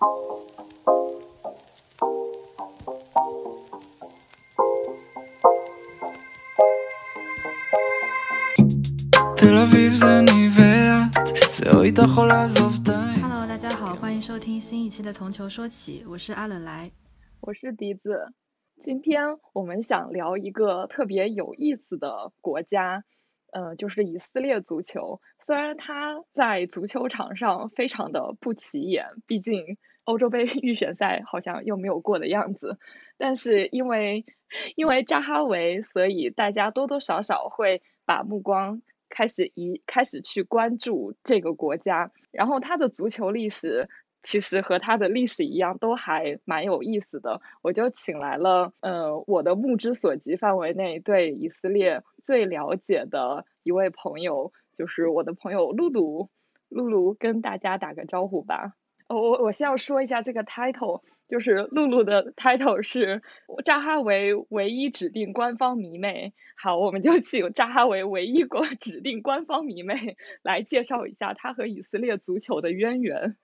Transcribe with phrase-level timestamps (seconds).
[0.00, 0.46] Hello，
[13.48, 16.92] 大家好，欢迎收听新一期的《从球说起》，我是阿冷来，
[17.40, 18.32] 我是笛子。
[18.80, 19.20] 今天
[19.52, 23.02] 我们想聊一个特别有意思的国家，
[23.52, 25.20] 呃，就是以色列足球。
[25.40, 32.78] 虽然它在足球场上非常的不起眼，毕竟欧洲杯 预选赛好像又没有过的样子，
[33.18, 34.24] 但是因为
[34.76, 38.82] 因为扎哈维，所以大家多多少少会把目光。
[39.10, 43.88] 开始一开始去关注这个国家，然后它的足球历史
[44.20, 47.40] 其实和它的历史一样，都还蛮有意思的。
[47.62, 56.30] 我就请来了，呃，我的目之所及范围内对以色列最了解的一位朋友，就是我的朋友露露。
[56.68, 58.74] 露露跟大家打个招呼吧。
[59.06, 61.02] 哦我我先要说一下这个 title。
[61.28, 63.22] 就是露露的 title 是
[63.62, 66.32] 扎哈维唯一指定官方迷妹。
[66.56, 73.36] 好，我们就请扎哈维唯一国指定官方迷妹 来介绍一下他和以色列足球的渊源。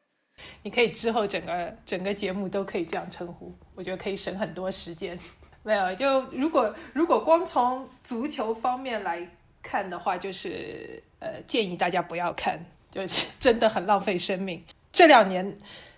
[0.62, 5.18] 你可以之后整个整个节目都可以这样称呼，我觉得可以省很多时间。
[5.62, 9.28] 没有，就如果如果光从足球方面来
[9.62, 12.58] 看的话，就是呃建议大家不要看，
[12.90, 14.62] 就是 真的很浪费生命。
[14.92, 15.56] 这两年。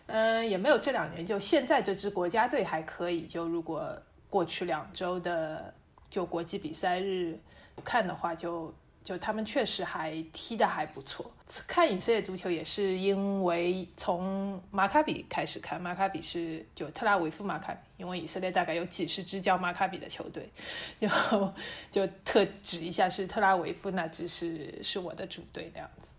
[0.09, 3.27] 嗯，也没有这两年，就现在这支国家队还可以。
[3.27, 3.93] 就如果
[4.31, 5.75] 过去两周的
[6.09, 7.37] 就国际比赛日
[7.84, 8.73] 看的话，就
[9.07, 11.31] 就他们确实还踢的还不错。
[11.69, 20.51] 看以色列足球也是因为从马卡比开始看，马卡比是就特拉维夫马卡比，因为以色列大概有几十支叫马卡比的球队，
[20.99, 21.55] 然后
[21.89, 26.12] 就特指一下是特拉维夫那支是是我的主队那样子。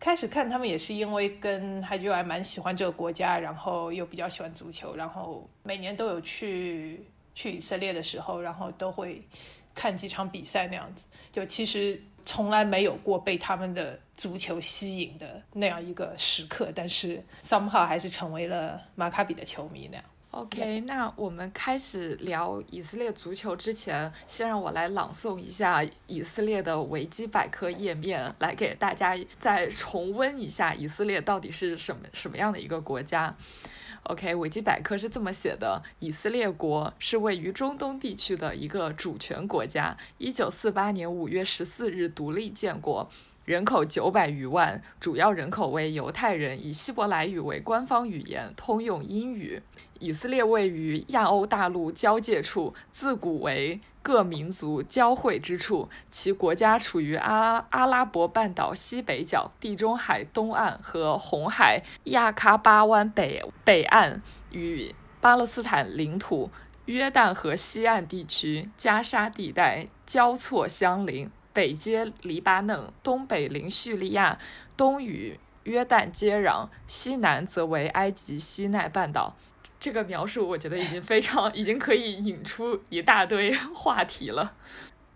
[0.00, 9.22] 开始看他们也是因为跟还就还蛮喜欢这个国家，然后又比较喜欢足球，然后每年都有去去以色列的时候，然后都会
[9.74, 11.06] 看几场比赛那样子。
[11.30, 20.04] 就其实从来没有过被他们的足球吸引的那样一个时刻，但是 somehow 还是成为了马卡比的球迷那样。
[20.30, 33.36] OK，那我们开始聊以色列足球之前，先让我来朗诵一下以色列的维基百科页面，来给大家再重温一下以色列到底是什么什么样的一个国家。
[34.04, 43.08] OK，维基百科是这么写的：以色列国是位于中东地区的一个主权国家，一九四八年五月十四日独立建国。
[43.44, 49.60] 人口九百余万，主要人口为犹太人，以希伯来语为官方语言，通用英语。
[49.98, 55.88] 以色列位于亚欧大陆交界处，自古为各民族交汇之处。
[56.08, 66.48] 其国家处于阿阿拉伯半岛西北角、地中海东岸和红海亚喀巴湾北北岸，与巴勒斯坦领土、
[66.84, 71.28] 约旦河西岸地区、加沙地带交错相邻。
[71.52, 74.38] 北接黎巴嫩，东北邻叙利亚，
[74.76, 79.36] 东与约旦接壤，西南则为埃及西奈半岛。
[79.78, 84.54] 这个描述我觉得已经非常， 已经可以引出一大堆话题了。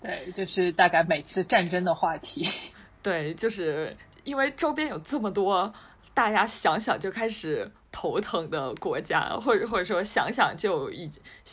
[0.03, 2.49] 对，就是大概每次战争的话题。
[3.03, 5.73] 对，就是因为周边有这么多，
[6.13, 7.71] 大家想想就开始。
[7.99, 11.11] 头疼的国家，或者或者说想想就已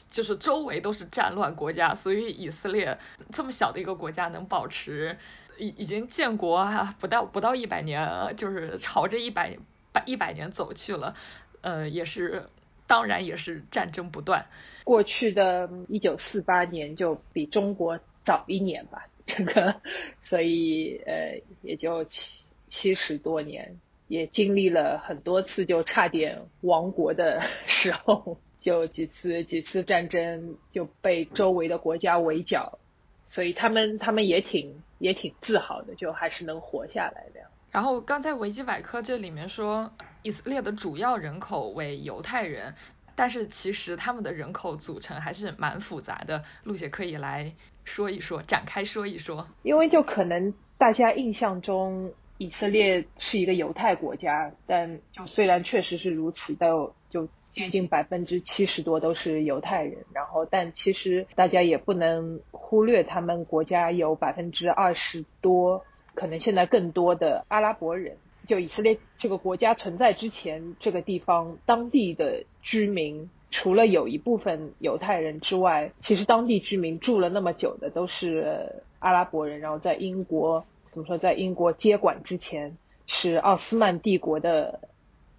[0.10, 2.98] 就是周围都是战乱国家，所以以色列
[3.32, 5.18] 这么小的一个国家能保持
[5.58, 8.06] 已已经建国不到不到一百年，
[8.36, 9.58] 就是朝着一百
[9.94, 11.16] 百一百年走去了，
[11.62, 12.50] 呃，也是
[12.86, 14.46] 当然也是战争不断。
[14.84, 19.80] 过去的一九四八年就比中国早一年吧，这个
[20.26, 23.80] 所以呃也就七七十多年。
[24.08, 32.80] 也经历了很多次就差点亡国的时候，就几次几次战争就被周围的国家围剿，
[33.28, 37.40] 所以他们他们也挺也挺自豪的，就还是能活下来的。
[37.72, 42.76] 然后刚才维基百科这里面说，以色列的主要人口为犹太人，
[43.16, 46.44] 但是其实他们的人口组成还是蛮复杂的。
[46.66, 47.52] 陆姐可以来
[47.84, 52.14] 说一说，展开说一说，因为就可能大家印象中。
[52.44, 56.70] 以色列是一个犹太国家，但就虽然确实是如此，但
[57.10, 60.00] 就接近百分之七十多都是犹太人。
[60.14, 65.86] 然后，但其实大家也不能忽略，他们国家有百分之二十多，
[66.16, 68.18] 可能现在更多的阿拉伯人。
[68.46, 79.62] 就以色列这个国家存在之前，这个地方当地的居民，除了有一部分犹太人之外，其实当地居民住了那么久的都是阿拉伯人。
[79.62, 80.66] 然后在英国。
[80.94, 84.80] 怎么说，在英国接管之前是奥斯曼帝国的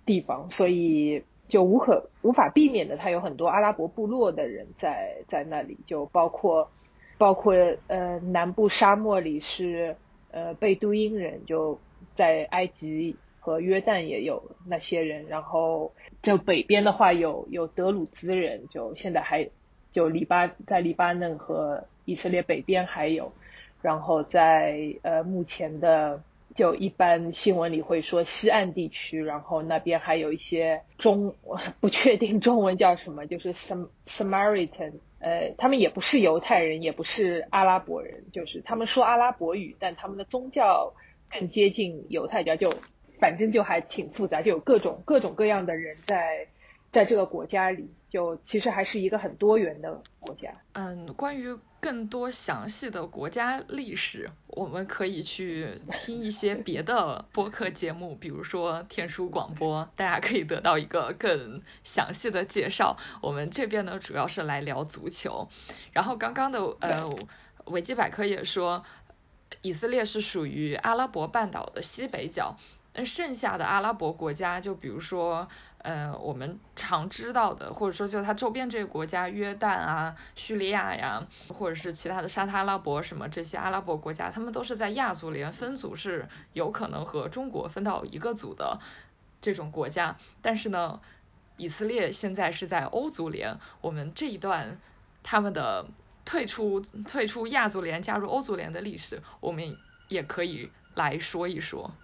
[0.05, 6.69] 地方，所以就无可无法避免的，它有很多阿拉伯部落的人在在那里，就包括
[7.17, 7.55] 包括
[7.87, 9.97] 呃南部沙漠里是
[10.33, 11.79] 呃贝都因人，就
[12.17, 15.93] 在埃及和约旦也有那些人，然后
[16.23, 19.49] 就北边的话有有德鲁兹人，就现在还
[19.93, 23.33] 就黎巴在黎巴嫩和以色列北边还有，
[23.85, 26.21] 然后在呃目前的。
[26.55, 31.35] 就一般新闻里会说西岸地区，然后那边还有一些中
[31.81, 40.93] 不确定中文叫什么，就是 Sam Samaritan，呃，他们也不是犹太人，也不是阿拉伯人，就是他们说阿拉伯语，但他们的宗教
[41.29, 42.73] 更接近犹太教，就
[43.19, 46.47] 反正就还挺复杂，就有各种各种各样的人在
[46.95, 50.49] 在这个国家里，就其实还是一个很多元的国家。
[50.73, 51.55] 嗯，关于。
[51.85, 62.97] 更多详细的国家历史，我们可以去听一些别的播客节目，比如说天书广播，大家可以得到一个更详细的介绍。
[63.21, 65.47] 我们这边呢，主要是来聊足球。
[65.93, 67.07] 然后刚刚的呃，
[67.67, 68.83] 维基百科也说，
[69.61, 72.57] 以色列是属于阿拉伯半岛的西北角，
[72.95, 75.47] 那剩下的阿拉伯国家，就比如说。
[75.85, 88.81] 呃，我们常知道的，或者说就它周边这个国家，约旦啊、叙利亚呀，或者是其他的沙特阿拉伯什么这些阿拉伯国家，他们都是在亚足联分组，是有可能和中国分到一个组的
[89.43, 90.17] 这种国家。
[90.41, 90.99] 但是呢，
[91.59, 94.81] 以色列现在是在欧足联，我们这一段
[95.23, 95.85] 他们的
[96.25, 99.77] 退出退出亚足联加入欧足联的历史，我们
[100.09, 101.95] 也可以来说一说。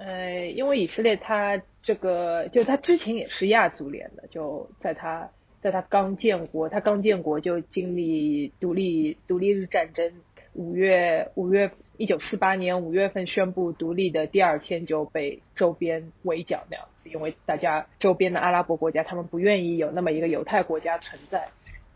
[0.00, 5.28] 呃，因为以色列它这个，就它之前也是亚足联的，就在它
[5.60, 10.12] 在它刚建国，它刚建国就经历独立独立日战争，
[10.54, 21.48] 五月五月一九四八年五月份宣布独立的第二天就被周边围剿那样子，因为大家周边的阿拉伯国家他们不愿意有那么一个犹太国家存在，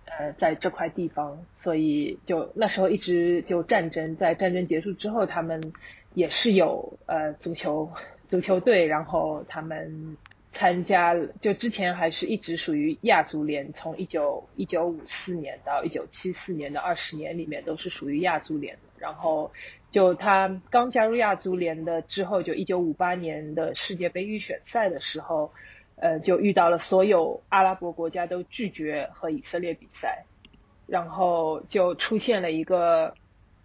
[0.07, 5.73] 呃，在这块地方，所以就那时候一直就战争，在战争结束之后他们。
[6.15, 7.91] 也是有呃足球
[8.29, 10.17] 足球队，然后他们
[10.53, 18.77] 参加，就之前还是一直属于亚足联，从一九一九五四年到一九七四年的二十年里面都是属于亚足联。
[18.99, 19.51] 然后
[19.91, 25.53] 就他刚加入亚足联的之后，就一九五八年的世界杯预选赛的时候，
[25.97, 30.25] 呃，就遇到了所有阿拉伯国家都拒绝和以色列比赛，
[30.87, 33.15] 然后就出现了一个。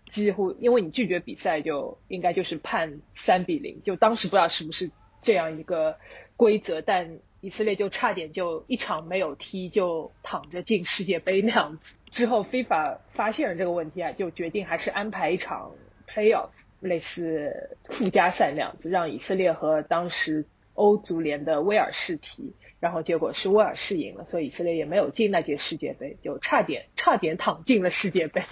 [0.09, 3.81] 几乎，因为你拒绝比赛，就应该就是判三比零。
[3.83, 5.97] 就当时不知道是不是这样一个
[6.35, 11.81] 规则，但以色列就差点就一场没有踢，就躺着进世界杯那样子。
[12.11, 15.71] 之后非法发现了这个问题啊，就决定还是安排一场
[16.07, 16.49] playoffs
[16.79, 22.53] 类似附加赛那样子，让以色列和当时欧足联的威尔士踢。
[22.79, 28.43] 然后结果是威尔士赢了，所以以色列也没有进那届世界杯，就差点差点躺进了世界杯，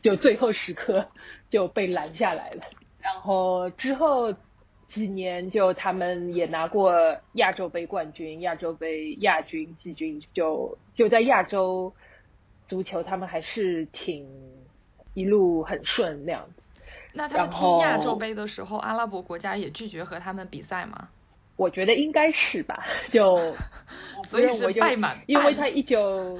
[0.00, 1.08] 就最后时刻
[1.50, 2.62] 就被拦下来了。
[3.00, 4.32] 然后之后
[4.86, 6.94] 几年就他们也拿过
[7.32, 11.92] 亚洲杯冠军、亚洲杯亚军、季军，就就在亚洲
[12.66, 14.26] 足球他们还是挺
[15.14, 16.62] 一路很顺那样子。
[17.12, 21.08] 那他们踢亚洲杯的时候，阿拉伯国家也拒绝和他们比赛吗？
[21.56, 23.54] 我觉得应该是吧，就
[24.26, 26.36] 所以是败满，因为他一九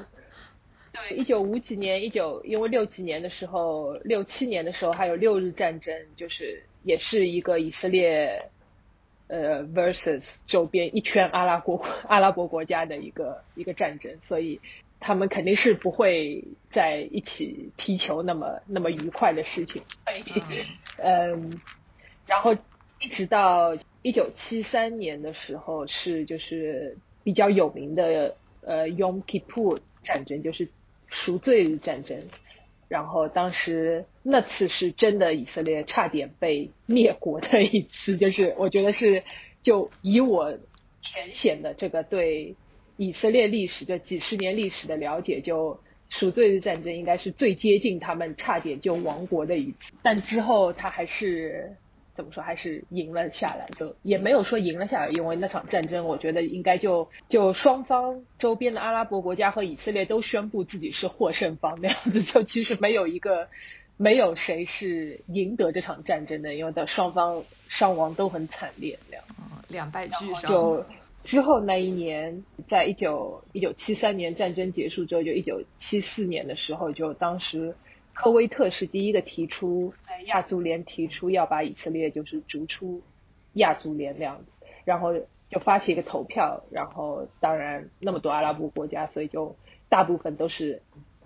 [0.93, 8.51] 对一九五几年一九，因为六几年的时候，六七年的时候还有六日战争，就是也是一个以色列
[9.29, 11.77] 呃 versus 周边一圈阿拉伯
[12.09, 14.61] 阿拉伯国家的一个一个战争，所以
[14.99, 16.43] 他们肯定是不会
[16.73, 19.83] 在一起踢球那么那么愉快的事情，
[20.99, 21.61] 嗯，
[22.27, 22.57] 然后
[22.99, 23.77] 一直到。
[24.05, 30.69] 一九七三年的时候是就是比较有名的呃 Yom Kippur 战争，就是
[31.09, 32.19] 赎罪日战争。
[32.87, 39.23] 然后当时那次是真的以色列差点被灭国的一次，就是我觉得是
[39.63, 40.53] 就以我
[41.01, 42.57] 浅显的这个对
[42.99, 45.81] 以色列历史这几十年历史的了解，就
[46.11, 49.79] 赎罪日战争应该是最接近他们差点就亡国的一次。
[50.03, 51.75] 但之后他还是。
[52.15, 63.49] 怎么说还是赢了下来，就也没有说赢了下来，因为那场战争，我觉得应该就就双方周边的阿拉伯国家和以色列都宣布自己是获胜方那样子， 就其实没有一个
[63.97, 69.25] 没有谁是赢得这场战争的，因为的双方伤亡都很惨烈，这样，
[69.69, 70.51] 两败俱伤。
[70.51, 70.85] 就
[71.25, 77.75] 之后那一年，在一九一九七三年战争结束之后，就一九七四年的时候，就当时。
[78.15, 83.03] 科威特是第一个提出在亚足联提出要把以色列就是逐出
[83.55, 85.13] 亚足联那样子，然后
[85.51, 89.57] 就发起一个投票，然后当然那么多阿拉伯国家，所以就
[89.89, 90.81] 大部分都是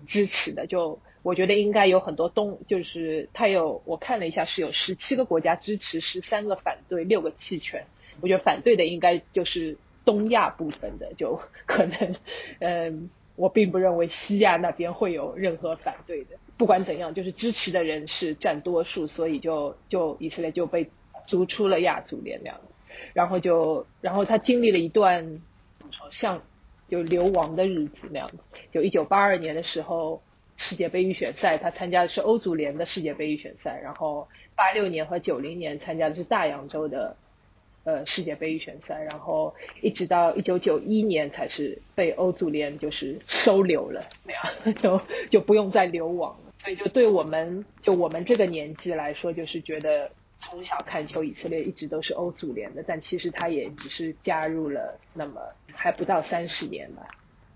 [0.07, 0.67] 支持的。
[0.67, 7.85] 就我觉得应该有很多东，就是他有我看了一下，是有十七个国家支持，十三个反对，六个弃权。
[8.21, 12.15] 我觉得反对的应该就是东亚部分的，就可能
[12.61, 16.37] 嗯，我并不认为西亚那边会有任何反对的。
[16.59, 20.91] 不管怎样，就是支持的人是占多数，所以就就以色列就被
[21.27, 22.61] 逐出了亚足联那样。
[23.15, 25.41] 然后就，然后他经历了一段
[26.11, 26.43] 像
[26.89, 28.39] 就流亡的日子那样子。
[28.73, 30.21] 就一九八二年的时候，
[30.57, 33.79] 世界杯预选赛，他参加的是欧足联的世界杯预选赛。
[33.81, 37.17] 然后八六年和九零年参加的是大洋洲的
[37.85, 39.01] 呃世界杯预选赛。
[39.05, 45.01] 然后一直到一九九一年才是被欧足联就是收留了那样， 就
[45.31, 46.48] 就不用再流亡了。
[46.59, 50.11] 所以就对我们就我们这个年纪来说，就是觉得。
[50.41, 55.41] 从小看球，以色列一直都是欧足联的，但其实他也只是加入了那么
[55.73, 57.03] 还不到三十年吧。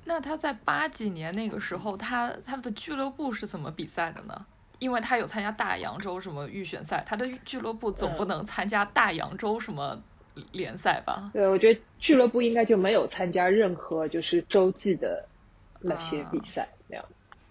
[0.04, 4.46] 那他在八几年那个时候，他他们的俱乐部是怎么比赛的呢？
[4.80, 10.02] 因为他有参加大洋洲什么预选赛，他的俱乐部总不能参加大洋洲什么
[10.50, 11.30] 联赛吧？
[11.32, 15.24] 对，我觉得俱乐部应该就没有参加任何就是洲际的
[15.80, 16.68] 那些比赛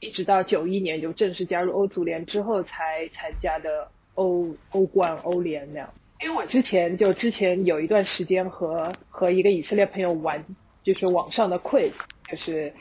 [0.01, 3.87] 一直到九一年就正式加入欧足联之后才参加的。
[4.15, 10.43] 欧欧冠、欧联那样，因为我之前就之前有一段时间和和一个以色列朋友玩，
[10.83, 11.93] 就是网上的 quiz，
[12.29, 12.73] 就是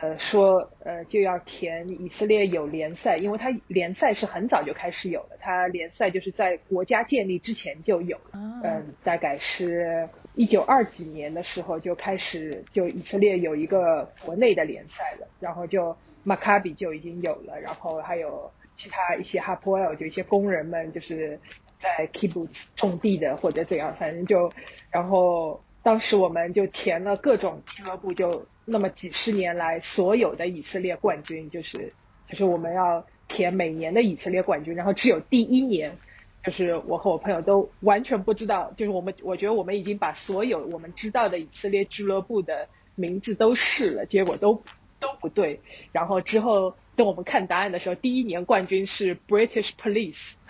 [0.00, 18.50] 呃说呃就要填以色列有联赛，因为它联赛是很早就开始有了，它联赛就是在国家建立之前就有了，嗯，大概是一九二几年的时候就开始就以色列有一个国内的联赛了，然后就马卡比就已经有了，然后还有。
[18.76, 21.38] 其他一些哈波尔就一些工人们就是
[21.82, 24.50] 在 kibbutz 种地的或者怎样，反正就
[24.90, 31.92] 然后当时我们就填了各种俱乐部，就那么几十年来所有的以色列冠军，就是
[32.28, 35.98] 就是我们要填每年的以色列冠军，然后只有第一年，
[36.44, 44.62] 就是我和我朋友都完全不知道，就是我们我觉得我们已经把所有我们知道的以色列俱乐部的名字都试了，结果都
[45.00, 46.76] 都不对，然后之后。
[46.96, 50.18] 等我们看答案的时候，第一年冠军是 British Police。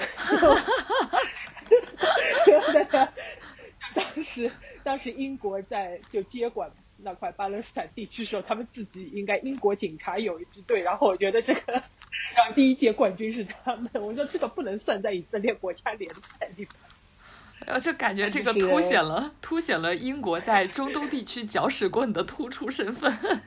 [3.95, 4.51] 当时，
[4.83, 16.67] 当时英国在就接管那块巴勒斯坦地区时候，他们自己应该英国警察有一支队，然后我觉得这个，然后第一届冠军是他们，我说这个不能算在以色列国家联赛里。
[17.65, 23.41] 然后就感觉这个凸显了凸显了英国在中东地区搅屎棍的突出身份。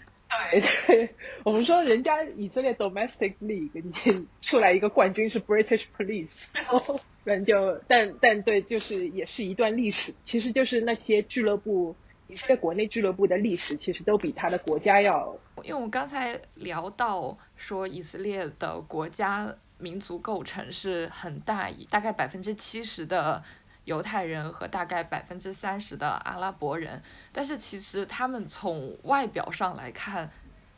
[0.52, 11.96] 对对， 我们说人家以色列 domestic league 你出来一个冠军是 British Police， 然后人就但但对，就是也是一段历史，其实就是那些俱乐部
[12.28, 15.36] 以色列国内俱乐部的历史，其实都比他的国家要。
[15.64, 23.44] 因为我们刚才聊到说以色列的国家民族构成是很大，大概百分之七十的。
[23.86, 30.32] 犹太人和大概百分之三十的阿拉伯人，但是其实他们从外表上来看，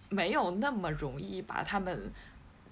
[0.10, 2.12] 没有那么容易把他们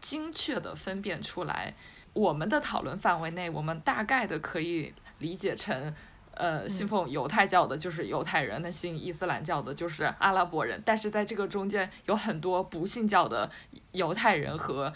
[0.01, 1.75] 精确的分辨出来。
[2.13, 5.93] 我们的讨论范围内，我们大概的可以理解成，
[6.33, 10.81] 呃，信奉犹太教的就是犹太人，那信伊斯兰教的就是阿拉伯人。
[10.83, 13.49] 但是在这个中间，有很多不信教的
[13.91, 14.91] 犹太人和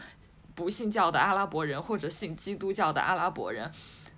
[0.56, 3.72] 不信教的阿拉伯人，或者信基督教的阿拉伯人，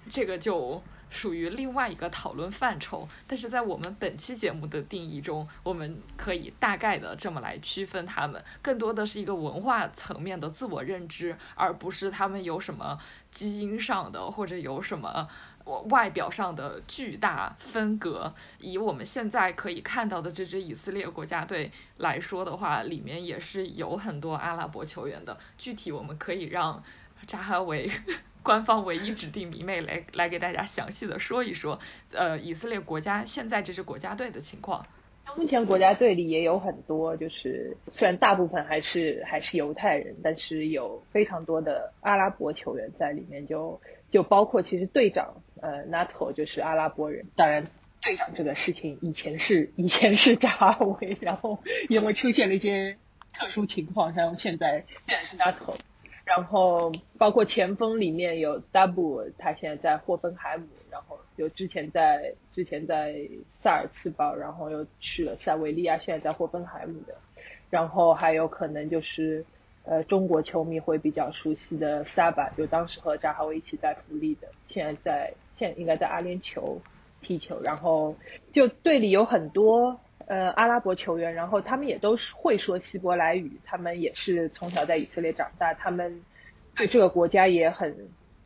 [0.09, 0.81] 这个就。
[1.09, 12.99] 属于另外一个讨论范畴，但是在我们本期节目的定义中，我们可以大概的这么来区分他们，更多的是一个文化层面的自我认知，而不是他们有什么
[13.31, 15.27] 基因上的或者有什么
[15.89, 18.33] 外表上的巨大分隔。
[18.59, 25.37] 以我们现在可以看到的这支以色列国家队来说的话，里面也是有很多阿拉伯球员的。
[25.57, 26.81] 具体我们可以让
[27.27, 27.89] 扎哈维。
[28.43, 31.79] 官方唯一指定迷妹来来给大家详细的说一说，
[32.13, 34.85] 呃，以色列国家现在这支国家队的情况。
[35.37, 43.79] 目前国家队里也有很多，就是虽然大部分还是还是犹太人，但是有非常多的阿拉伯球员在里面，就
[44.09, 47.27] 就包括其实队长呃 Nato 就是阿拉伯人。
[47.35, 47.67] 当然，
[48.01, 52.97] 队长这个事情以前是以前是扎维，然后因为出现了一些
[53.31, 55.75] 特殊情况，然后现在现在是 Nato。
[56.29, 63.15] 然后包括前锋里面有 Double，他现在在霍芬海姆，然后有之前在之前在
[63.63, 67.15] 萨尔茨堡，然后又去了塞维利亚，现在在霍芬海姆的。
[67.71, 69.43] 然后还有可能就是
[69.85, 76.77] 呃中国球迷会比较熟悉的萨巴，就当时和扎哈维一起在福利的，现在在现应该在阿联酋
[77.21, 78.15] 踢球，然后
[78.53, 86.21] 就队里有很多呃阿拉伯球员，然后他们也都是会说希伯来语，他们也是从小在以色列长大，他们
[86.77, 87.93] 对这个国家也很，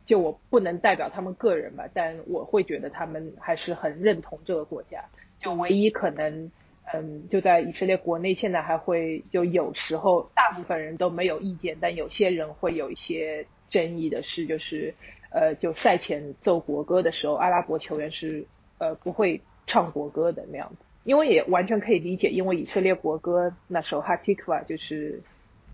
[0.04, 5.04] 就我不能代表他们个人吧，但我会觉得他们还是很认同这个国家，
[5.38, 6.50] 就唯一可能。
[6.92, 14.94] 嗯，就在以色列国内，现在还会就有时候，大部分人都没有意见，但有些人会有一些争议的是，就是
[15.30, 18.44] 呃，就赛前奏国歌的时候，阿拉伯球员是
[18.76, 25.22] 呃不会唱国歌的那样子，因为也完全可以理解，因为以色列国歌那首哈提克瓦就是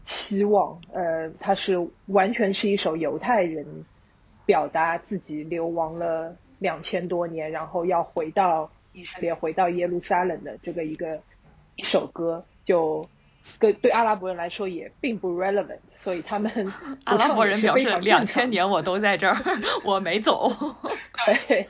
[0.06, 3.64] 希望，呃，它是完全是一首犹太人
[4.44, 8.70] 表达自己流亡了两千多年，然后要回到。
[8.92, 11.16] 以色列回到耶路撒冷的这个一个
[11.76, 13.08] 一首歌，就
[13.56, 16.52] 跟对阿拉伯人来说也并不 relevant，所以他们
[17.06, 19.36] 阿拉伯人表示两千年我都在这儿，
[19.86, 20.50] 我没走。
[21.24, 21.68] 对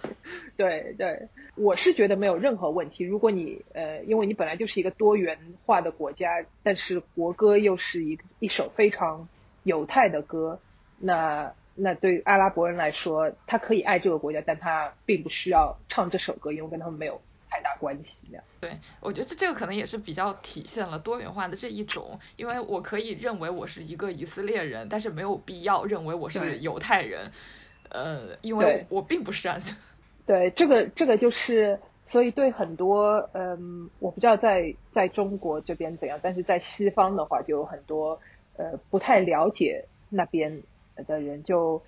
[0.57, 1.29] 对对，
[1.61, 3.05] 我是觉得没有任何问题。
[3.05, 9.29] 如果你呃，因为你本来就是一个多元化的国家，但是国歌又是一一首非常
[9.63, 10.61] 犹太的歌，
[10.99, 11.53] 那。
[11.83, 18.37] 那对于阿拉伯人来说，他可以爱这个国家，但他并不需要唱这首歌，因为跟他们没有太大关系。
[18.61, 27.31] 对我觉得这这个可能也是比较体现了多元化的这一种，因为我可以认为我是一个以色列人，但是没有必要认为我是犹太人。
[27.89, 29.75] 呃，因为我并不是这样子。
[30.31, 38.21] 对，这个这个就是，所以对很多嗯，我不知道在在中国这边怎样，但是在西方的话，就有很多
[38.57, 40.63] 呃不太了解那边。
[41.07, 41.83] 的人就，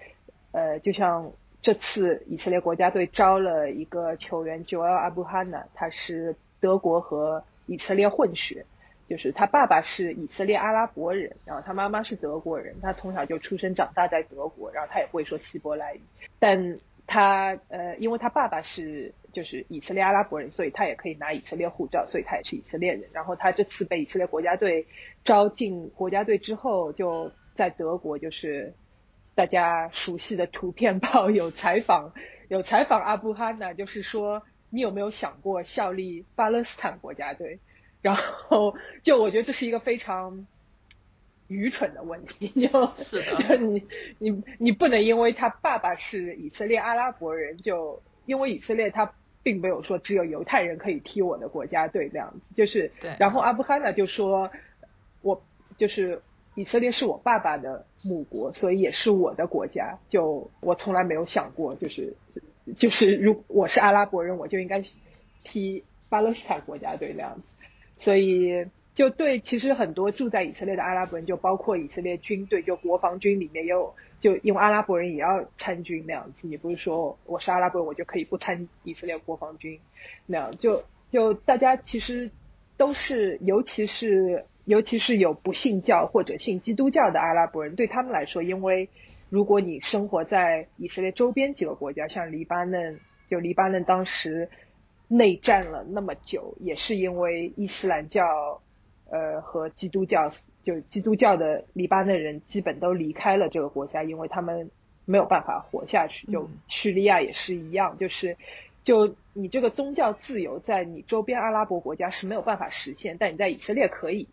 [0.52, 1.30] 呃，就像
[1.60, 8.64] 这次以色列国家队招了一个球员 Joel Abu Hanna，他是德国和以色列混血，
[9.06, 16.00] 就是他爸爸是以色列阿拉伯人，然后他妈妈是德国人，他从小就出生长大在德国，然后他也会说希伯来语，
[16.38, 23.04] 但他呃，因为他爸爸是就是以色列阿拉伯人，所以他也可以拿以色列护照，所以他也是以色列人。
[23.12, 24.86] 然后他这次被以色列国家队
[25.24, 28.74] 招进国家队之后，就在德国就是。
[29.34, 32.12] 大家熟悉的图片报有采访，
[32.48, 37.58] 有采访阿布哈纳，就是说你有没有想过效力巴勒斯坦国家队？
[38.02, 40.46] 然后就我觉得这是一个非常
[41.52, 43.82] 愚蠢的问题， 就是的，你
[44.18, 49.12] 你你不能因为他爸爸是以色列阿拉伯人，就因为以色列他
[49.42, 53.14] 并没有说只有犹太人可以踢我的国家队这样子，就是对。
[53.20, 54.50] 然后阿布哈纳就说，
[55.20, 55.42] 我
[55.76, 56.22] 就是。
[56.54, 59.98] 以色列是我爸爸的母国，所以也是我的国家。
[60.10, 62.14] 就我从来没有想过，就是
[62.78, 64.82] 就是如我是阿拉伯人，我就应该
[65.44, 67.42] 踢巴勒斯坦国家队那样子。
[68.00, 76.48] 所以就对，其实很多住在以色列的阿拉伯人，就包括以色列军队，就国防军里面也有，就因为阿拉伯人也要参军那样子。
[76.48, 79.78] 也不是说我是阿拉伯人，我就可以不参以色列国防军
[80.26, 80.56] 那样？
[80.58, 82.30] 就就大家其实
[82.76, 84.44] 都是，尤其是。
[84.64, 88.88] 尤其是有不信教或者信基督教的阿拉伯人，对他们来说，因为
[89.28, 94.48] 如果你生活在以色列周边几个国家，像黎巴嫩，就黎巴嫩当时
[95.08, 98.22] 内战了那么久，也是因为伊斯兰教，
[99.12, 100.32] 呃和基督教，
[100.64, 104.72] 就基督教的黎巴嫩人基本都离开了这个国家，因为他们
[105.04, 106.26] 没有办法活下去。
[106.32, 108.36] 就叙利亚也是一样，就是。
[108.84, 114.26] 就你这个宗教自由，在你周边阿拉伯国家是没有办法实现，但你在以色列可以，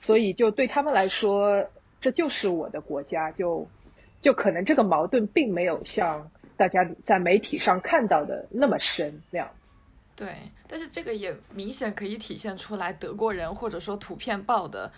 [0.00, 1.64] 所以就对他们来说，
[2.00, 3.68] 这就是我的国家，就
[4.20, 9.50] 就可能这个矛盾并没有像大家在媒体上看到的那么深那样。
[10.16, 10.36] 对，
[10.68, 14.90] 但是这个也明显可以体现出来，德国人或者说图片报的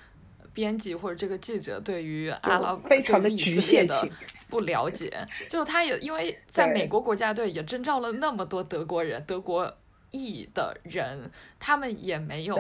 [0.52, 4.09] 编辑或者这个记者对于阿拉非常的局限的。
[4.48, 5.12] 不了解，
[5.48, 9.76] 就他也因为在美国国家队也征召了那么多德国人、德国
[10.12, 12.57] 裔的人，他们也没有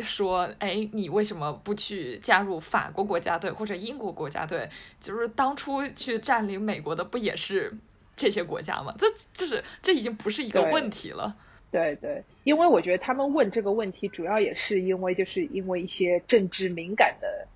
[0.00, 4.68] 说，哎，你为什么不去加入法国国家队或者英国国家队？
[4.98, 7.72] 就是当初去占领美国的不也是
[8.16, 8.92] 这些国家吗？
[8.98, 11.36] 这就是这已经不是一个问题了。
[11.70, 17.48] 对对，因为我觉得他们问这个问题，主要也是因为就是因为一些政治敏感的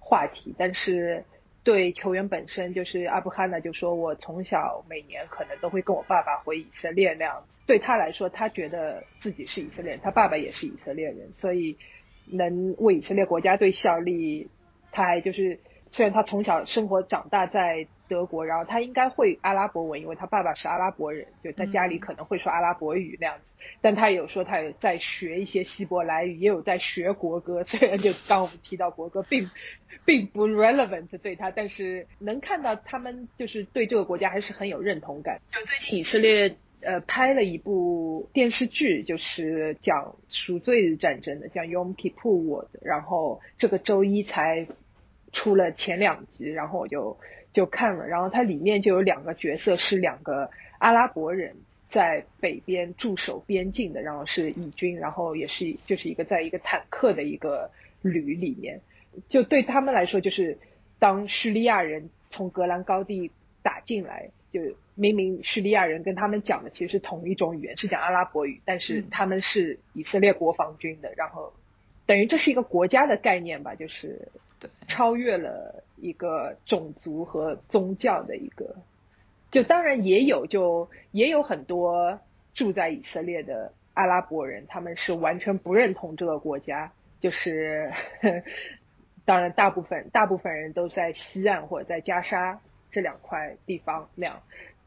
[0.00, 1.24] 话题，但是。
[1.64, 7.44] 对球员本身，就是阿布哈纳就说，我从小每年可能都会跟我爸爸回以色列那样。
[7.68, 11.78] 对他来说，他觉得自己是以色列人，他爸爸也是以色列人，所以
[12.26, 14.50] 能为以色列国家队效力，
[14.90, 15.60] 他还就是
[15.92, 23.44] 虽然他从小生活长大在德国，然后他应该会阿拉伯文，因为他爸爸是阿拉伯人，就在家里可能会说阿拉伯语那样子。
[23.80, 29.48] 但他有说他有在学一些希伯来语，也有在学国歌， 虽然就刚我们提到国歌，并。
[30.04, 35.40] 并不 relevant 对他，但是能看到他们就是对这个国家还是很有认同感。
[35.52, 42.66] 就最近以色列呃拍了一部电视剧，就是讲赎罪日战争的，叫 Yom Kippur War。
[42.82, 44.66] 然后这个周一才
[45.32, 47.16] 出了前两集，然后我就
[47.52, 48.06] 就看了。
[48.06, 51.56] 然后它里面就有两个角色是两个阿拉伯人，
[51.90, 57.70] 在北边驻守边境的，然后是以军，然后也是就是一个在一个坦克的一个
[58.02, 58.80] 旅里面，
[59.28, 60.58] 就对他们来说，就是
[60.98, 63.30] 当叙利亚人从格兰高地
[63.62, 64.30] 打进来。
[64.52, 64.60] 就
[64.94, 71.54] 明明叙利亚人跟他们讲的其实是同一种语言，是讲阿拉伯语，但是他们是以色列国防军的，然后
[72.06, 74.28] 等于这是一个国家的概念吧，就是
[74.88, 78.76] 超越了一个种族和宗教的一个。
[79.50, 82.20] 就当然也有，就也有很多
[82.54, 87.92] 住在以色列的阿拉伯人，他们是完全不认同这个国家，就是
[89.24, 92.60] 当然大部分大部分人都在西岸或者在加沙。
[92.94, 94.42] 这两块地方两，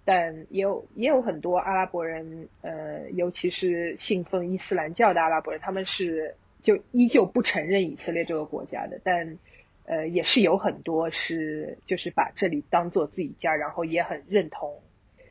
[0.06, 9.38] 但也有也有很多阿拉伯人，呃，尤其是信奉伊斯兰教的阿拉伯人，他们是就依旧不承认以色列这个国家的，但
[9.86, 14.82] 呃，也是有很多是就是把这里当做自己家，然后也很认同，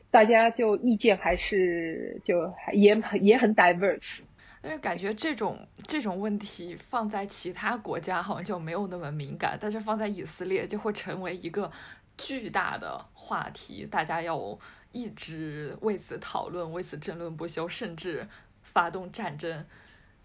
[0.09, 4.21] 大家就意见还是就也也很 diverse，
[4.63, 11.71] 但是感觉这种这种问题放在其他国家好像就没有那么敏感，但是放在以色列就会成为一个。
[12.17, 14.57] 巨大的话题，大家要
[14.93, 18.25] 一直为此讨论，为此争论不休，甚至
[18.61, 19.65] 发动战争。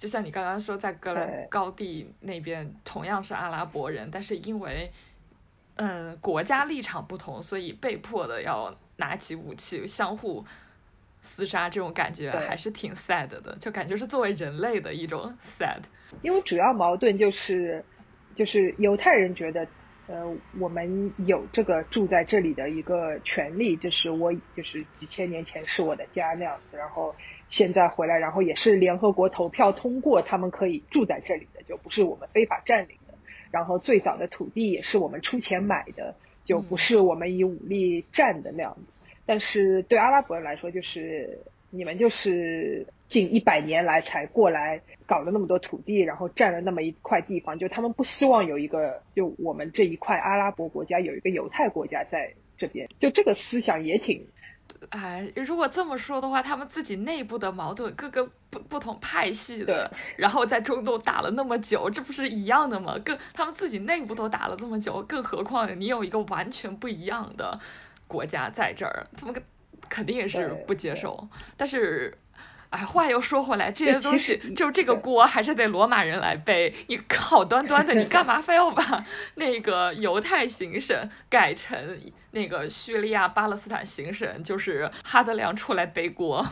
[0.00, 4.90] 就像你刚刚说，在戈兰高地那边同样是阿拉伯人，但是因为
[5.74, 10.42] 嗯国家立场不同，所以被迫的要拿起武器相互
[11.22, 15.82] 厮杀，这种感觉还是挺 sad 的，就感觉是作为人类的一种 sad。
[16.22, 17.84] 因为主要矛盾就是
[18.34, 19.66] 就是犹太人觉得。
[20.06, 27.14] 呃，我们有这个住在这里的一个权利，就是我就是几千年前是我的家那样子，然后
[27.50, 33.14] 现在回来，然后也是联合国投票通过，他们可以住在这里的，就不是我们非法占领的。
[33.50, 36.14] 然后最早的土地也是我们出钱买的，
[36.46, 38.80] 就不是我们以武力占的那样子。
[39.26, 42.86] 但是对阿拉伯人来说，就是你们就是。
[43.10, 54.24] 近一百年来才过来搞了那么多土地，然后占了那么一块地方，就他们不希望有一个就我们这一块阿拉伯国家有一个犹太国家在这边，就这个思想也挺，
[54.90, 62.96] 哎，如果这么说的话，他们自己内部的矛盾，各个不不同派系的，然后在中东打了那么久，这不是一样的吗？
[63.04, 67.58] 更他们自己内部都打了这么久，更何况你有一个完全不一样的
[68.06, 69.42] 国家在这儿，他们
[69.88, 72.16] 肯定也是不接受，但是。
[72.70, 76.72] 哎，话又说回来，这些东西 就这个锅还是得罗马人来背。
[76.86, 79.04] 你好端端的，你干嘛非要把
[79.34, 80.96] 那个犹太行省
[81.28, 81.76] 改成
[82.30, 84.42] 那个叙利亚巴勒斯坦行省？
[84.44, 86.46] 就是哈德良出来背锅，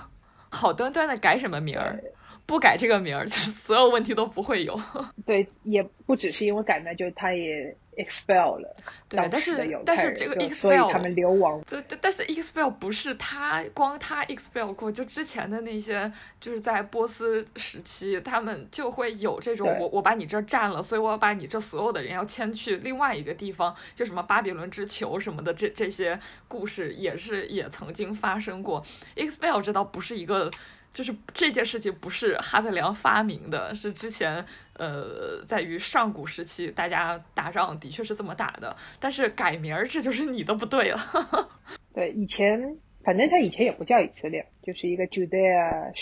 [0.49, 2.03] 好端端的改什么名儿？
[2.47, 4.81] 不改这个名儿，所有问题都不会有。
[5.25, 7.77] 对，也不只是因为改名，就他也。
[7.99, 8.75] Expel 了，
[9.09, 28.85] 对，但是但是这个 expel 他们流亡，这但是 expel 不是他光他 expel 过，就之前的那些就是在波斯时期，他们就会有这种我我把你这占了，所以我要把你这所有的人要迁去另外一个地方，就什么巴比伦之囚什么的，这这些故事也是也曾经发生过。
[29.17, 30.51] expel 这倒不是一个。
[30.91, 34.45] 就是这件事情不是哈特良发明的，是之前
[34.79, 40.99] 呃，在于上古时期大家打仗的确是这么打的，但是改名儿这就是你的不对了。
[41.93, 45.93] 对，以前反正他以前也不叫以色列，就是一个 Judea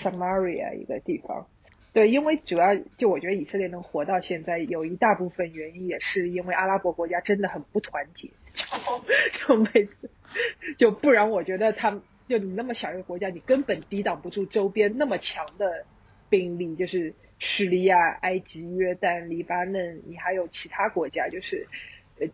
[0.00, 1.46] Samaria 一个地方。
[1.92, 8.64] 对，因为主要就我觉得以色列能活到现在，有一大部分原因也是因为阿拉伯国家真的很不团结，就
[9.46, 10.10] 就每次
[10.78, 12.00] 就不然我觉得他们。
[12.28, 15.84] 就你那么小一个国家，你根本抵挡不住周边那么强的
[16.30, 21.66] 兵力，就是叙利亚、埃及、约旦、黎巴嫩，你还有其他国家，就是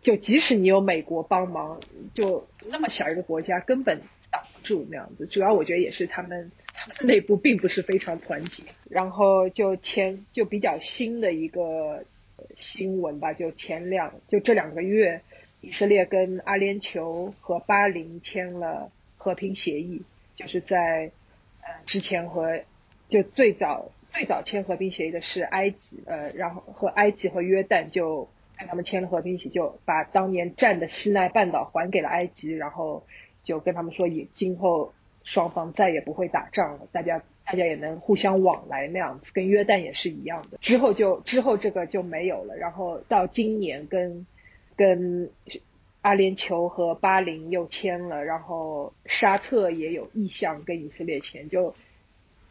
[0.01, 1.81] 就即使你有美国帮忙，
[2.13, 5.25] 就那么小一个国家根本挡不住那样子。
[5.25, 8.63] 主要我觉得也是他们他们内部并不是非常团结。
[8.89, 12.05] 然后就前就比较新的一个
[12.55, 15.21] 新闻吧，就前两就这两个月，
[15.61, 18.91] 以色列跟阿联酋和巴林签了。
[19.21, 20.03] 和平协议
[20.37, 21.11] 就是在
[21.61, 22.61] 呃之前和
[23.09, 33.03] 就最早最早签和平协议的是埃及呃然后和埃及和约旦就跟他们签了和平协议，就把当年占的西奈半岛还给了埃及，然后
[33.43, 34.93] 就跟他们说以今后
[35.23, 40.57] 双方再也不会打仗了，大家大家也能互相往来那样子，跟约旦也是一样的。
[40.57, 44.25] 之后就之后这个就没有了，然后到今年跟
[44.75, 45.29] 跟
[46.01, 51.75] 阿联酋和巴林又签了，然后沙特也有意向跟以色列签，就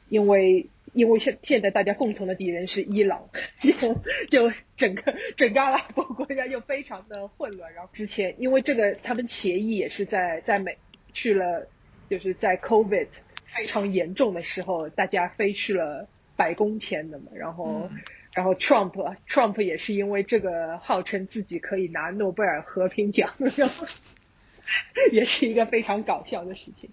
[0.08, 3.28] 因为因为现现在大家共同的敌人是伊朗，
[3.60, 3.94] 就
[4.30, 7.72] 就整个整个阿拉伯国家就非常的混乱。
[7.74, 10.76] 然后之前因为这个他们协议也是在在美
[11.12, 11.68] 去了，
[12.08, 13.08] 就是在 COVID
[13.54, 17.90] 非常严重的时候，大家飞去了白宫签的嘛，然后。
[18.34, 23.84] 然后 Trump Trump 也是因为这个号称自己可以拿诺贝尔和平奖，然后
[25.10, 26.88] 也是一个非常搞笑的事情。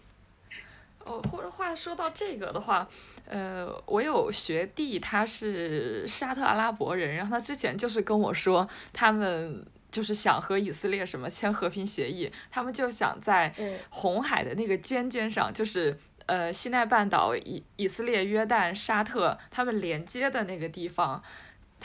[1.05, 2.85] 哦，或者话说到这个的话，
[3.27, 13.53] 呃，我有学弟他是沙特阿拉伯人，然后他之前就是跟我说，他们就是想和以色列什么签和平协议，他们就想在
[13.89, 15.97] 红海的那个尖尖上，就是。
[16.27, 21.21] 呃，西奈半岛以以色列、约旦、沙特他们连接的那个地方，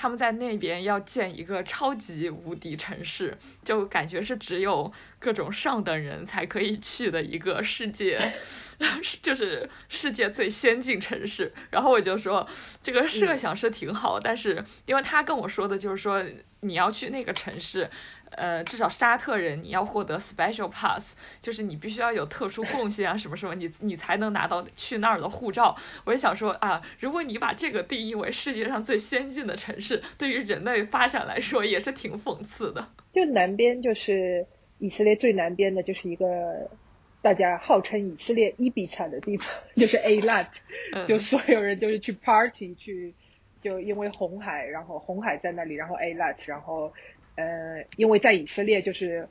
[0.01, 8.33] 他们在那边要建一个超级无敌城市，就感觉是只有各种上等人才可以去的一个世界，
[9.21, 11.53] 就是世界最先进城市。
[11.69, 12.49] 然后我就说，
[12.83, 16.25] 这个设想是挺好，但是因为他跟我说的就是说，
[16.61, 17.91] 你要去那个城市。
[18.41, 25.77] 呃，至少沙特人你要获得 special pass，就是你必须要有特殊贡献啊，什么什么，你你才能拿到去那儿的护照。
[26.07, 32.89] 我也想说啊，如果你把这个定义为世界上最先进的城市，对于人类发展来说也是挺讽刺的。
[33.13, 34.47] 就南边就是
[34.79, 36.27] 以色列最南边的，就是一个
[37.21, 40.47] 大家号称以色列伊比产的地方， 就是 A Lat，
[41.07, 43.15] 就所有人都是去 party 去，
[43.63, 46.91] 就因为红海，然后红海在那里，然后 A Lat，然后。
[47.37, 49.29] 呃，因为在以色列就是，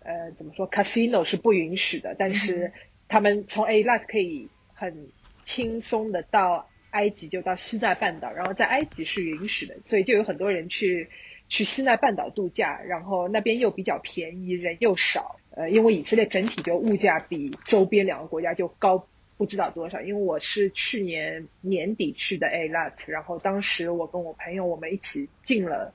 [0.00, 2.72] 呃，怎么说，casino 是不允许的，但是
[3.08, 5.08] 他们从 A Lat 可以很
[5.42, 11.08] 轻松的到埃及，就到西奈半岛，然后在埃及是允许的，所以就有很多人去
[11.48, 25.92] 去西奈半岛度假，然后那边又比较便宜，人又少，呃，因为以色列整体就物价比周边两个国家就高不知道多少，因为我是去年年底去的 A Lat，然后当时我跟我朋友我们一起进了。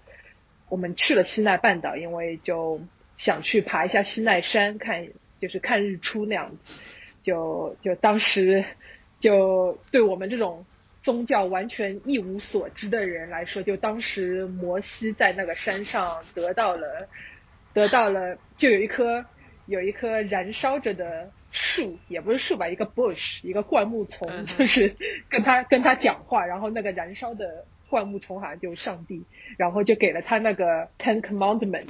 [0.72, 2.80] 我们去了西奈半岛，因为就
[3.18, 5.06] 想去爬一下西奈山，看
[5.38, 6.98] 就是看日出那样子。
[7.22, 8.64] 就就当时
[9.20, 10.66] 就对我们这种
[11.04, 17.10] 宗教完全一无所知的人来说，就当时摩西在那个山上得到了
[17.74, 19.26] 得到了，就有一棵
[19.66, 24.96] 有一棵燃烧着的树，也不是树吧，一个 bush，一个灌木丛，就是
[25.30, 27.66] 跟他跟他讲话，然后那个燃烧的。
[27.92, 29.26] 灌木丛好像就上帝，
[29.58, 31.90] 然后就给了他那个 Ten Commandment，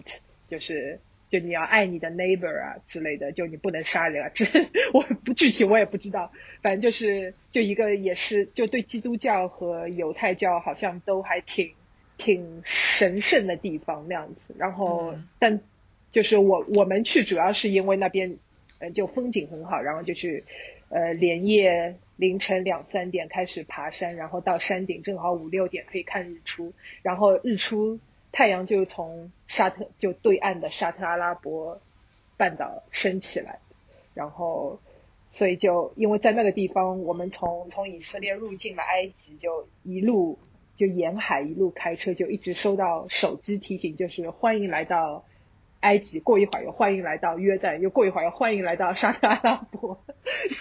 [0.49, 4.31] 就是就你要爱你的 neighbor 啊之类的，就你不能杀人啊。
[4.33, 4.45] 这
[4.93, 6.31] 我不具体我也不知道，
[6.63, 11.71] 反正就是就一个也是就对基督教和犹太教好像都还挺
[12.17, 14.55] 挺神圣的地方那样子。
[14.57, 15.61] 然后但
[16.11, 18.37] 就是我我们去主要是因为那边
[18.79, 20.43] 呃就风景很好，然后就去
[20.89, 21.95] 呃连夜。
[22.21, 27.99] 凌晨两三点开始爬山，然后到山顶正好五六点可以看日出，然后日出
[28.31, 31.81] 太阳就从沙特就对岸的沙特阿拉伯
[32.37, 33.57] 半岛升起来，
[34.13, 34.79] 然后
[35.31, 40.37] 所以就因为在那个地方，我们从从以色列入境了埃及，就一路
[40.75, 45.25] 就沿海一路开车，就一直收到手机提醒，就是欢迎来到。
[45.91, 49.99] 埃及过一会儿又欢迎来到约旦，又过一会儿又欢迎来到沙特阿拉伯，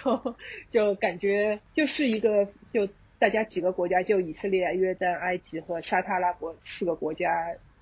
[0.03, 0.35] 就
[0.71, 2.87] 就感觉就是一个就
[3.19, 7.29] 大家几个国家，就以色列、约旦、埃及和沙特阿拉伯四个国家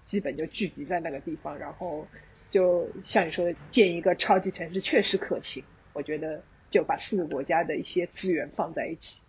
[0.04, 2.06] 基本就聚集在那个地方，然后
[2.52, 9.21] 就像你说的建一个超级城市确实可行，我觉得就把四个国家的一些资源放在一起，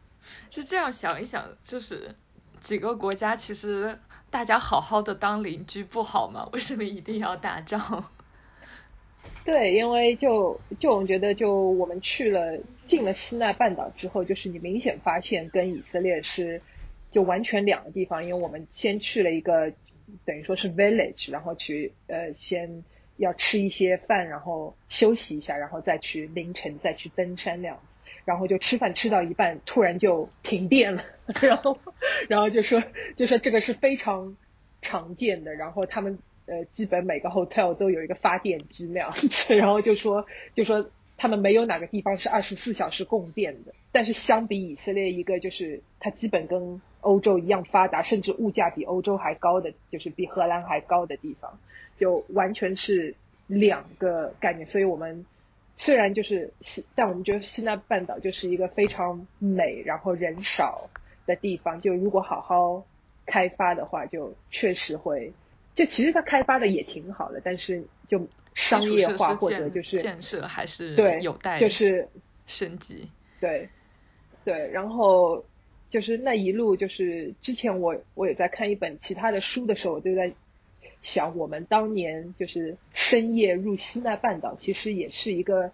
[0.50, 2.12] 是这样想一想，就是
[2.58, 3.96] 几个国家其实。
[4.30, 6.48] 大家好好的当邻居不好吗？
[6.54, 8.04] 为什么一定要打仗？
[9.44, 16.62] 对，因为就就我们觉得，就我们去了进了西奈半岛之后，就是你明显发现跟以色列是
[17.10, 18.24] 就完全两个地方。
[18.24, 19.72] 因为我们先去了一个
[20.24, 22.84] 等于说是 village，然后去呃先
[23.16, 27.80] 要吃一些饭，然后休息一下，然后再去凌晨再去登山那样。
[28.30, 31.02] 然后就吃饭吃到一半，突然就停电了，
[31.42, 31.76] 然后，
[32.28, 32.80] 然后就说
[33.16, 34.36] 就说这个是非常
[34.82, 36.16] 常见的，然后他们
[36.46, 51.58] 呃基本每个 hotel 都有一个发电机那样子， 然后就说就说他们没有哪个地方是二十四小时供电的，但是相比以色列一个就是它基本跟欧洲一样发达，甚至物价比欧洲还高的，就是比荷兰还高的地方，
[51.98, 53.16] 就完全是
[53.48, 55.26] 两个概念，所以我们。
[55.82, 60.90] 虽然就是西，但我们觉得西奈半岛就是一个非常美，然后人少
[61.24, 61.80] 的地方。
[61.80, 62.84] 就如果好好
[63.24, 65.32] 开发的话，就确实会，
[65.74, 68.20] 就其实它开发的也挺好的，但是就
[68.54, 72.06] 商业化或者就是建设还是对有待就是
[72.46, 73.10] 升级。
[73.40, 73.66] 对
[74.44, 75.42] 对，然后
[75.88, 80.30] 就是那一路就是之前我我有在看一本其他的书的时候，我就在
[81.02, 85.72] 想我们当年就是深夜入西奈半岛，其实也是一个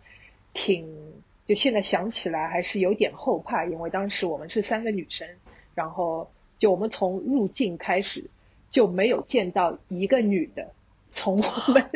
[0.54, 1.14] 挺
[1.46, 5.28] 就现在想起来还是有点后怕，因为当时我们是三个女生，
[5.74, 8.30] 然后就我们从入境开始
[8.70, 10.72] 就没有见到一个女的，
[11.12, 11.90] 从我们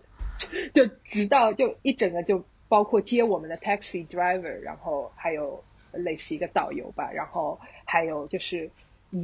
[0.74, 8.70] 就直到就一整个就包括接我们的 taxi driver，然后还有类似一个导游吧，然后还有就是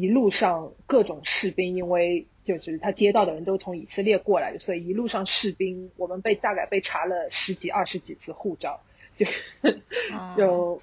[0.01, 8.81] 一路上各种士兵，因为就是他接到的人都从以色列过来的，所以一路上士兵我们被大概被查了十几二十几次护照，
[9.17, 9.27] 就
[10.37, 10.83] 就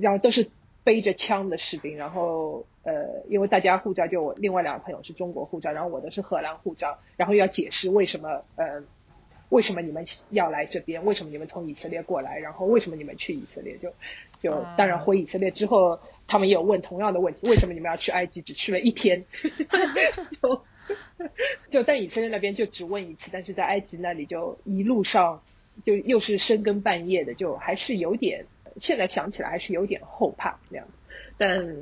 [0.00, 0.50] 然后都是
[0.84, 8.82] 背着枪的士兵，然后呃，因为大家护照就我另外两个朋友是中国护照，然后我的是荷兰护照，然后要解释为什么呃。
[9.50, 11.02] 为什么你们要来这边？
[11.06, 12.38] 为什么你们从以色列过来？
[12.38, 13.78] 然后为什么你们去以色列？
[13.78, 13.90] 就
[14.42, 18.40] 就当然回以色列之后，他们也有问同样的问题：为什么你们要去埃及？
[18.42, 19.24] 只去了一天，
[20.40, 20.62] 就
[21.72, 25.42] 就在以色列那边就只问一次，但是在埃及那里就一路上
[25.84, 28.44] 就又是深更半夜的，就还是有点
[28.78, 30.92] 现在想起来还是有点后怕那样子。
[31.36, 31.76] 但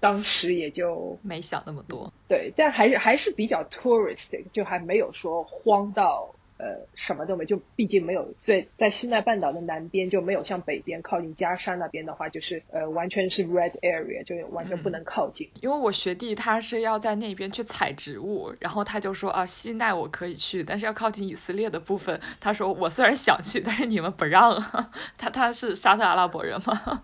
[0.00, 6.32] 当时也就没想那么多，对，但还是还是比较 touristic，就还没有说慌到。
[6.58, 15.48] 呃，什么都没，就毕竟没有在在西奈半岛的南边就没有像北边靠近加沙那边的话，就是呃完全是 red area，就完全不能靠近。
[15.62, 24.58] 因为我学弟他是要在那边去采植物，然后他就说啊，西奈我可以去，但是要靠近以色列的部分，他说我虽然想去，但是你们不让。
[25.16, 27.02] 他他是沙特阿拉伯人吗？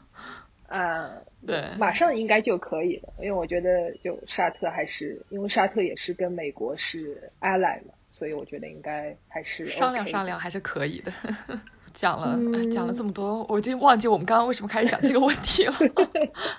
[0.69, 1.11] 啊，
[1.47, 7.95] 对，马上应该就可以了，因为我觉得就沙特还是因为沙特也是跟美国是 ally 嘛。
[8.14, 11.12] 所以我觉得应该还是商量商量还是可以的。
[11.92, 12.37] 讲了
[12.72, 15.74] 讲了这么多，我已经忘记我们刚刚为什么开始讲这个问题了。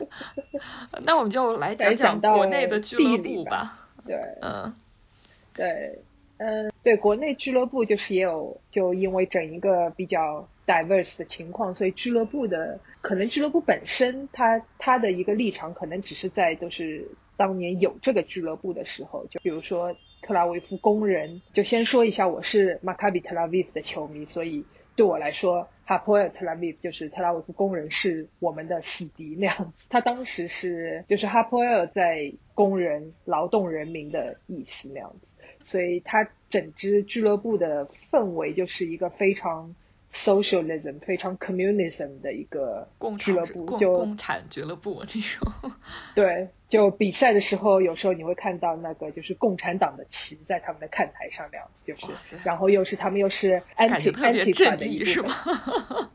[1.06, 3.78] 那我们就来讲讲国内的俱乐部吧。
[4.06, 4.74] 对，嗯，
[5.54, 6.00] 对，
[6.38, 19.94] 嗯，对，国内俱乐部就是也有，就因为整一个比较 diverse 的情况，所以俱乐部的可能俱乐部本身，它它的一个立场可能只是在就是当年有这个俱乐部的时候，就比如说。
[20.26, 29.86] 特拉维夫工人，就先说一下，我是马卡比特拉维夫的球迷，所以对我来说，哈普尔特拉维夫就是特拉维夫工人是我们的死敌那样子。
[29.88, 35.28] 他当时是就是哈普尔在工人、劳动人民的意思那样子，
[35.66, 39.76] 所以他整支俱乐部的氛围就是一个非常。
[40.16, 42.88] Socialism 非常 communism 的一个
[43.20, 45.72] 俱乐部，就共产俱乐部这种。
[46.16, 55.30] 对，就比赛的时候，有时候你会看到那个就是共产党的旗在他们的看台上那样子，就是，然后又是他们又是 anti anti 的一是吗？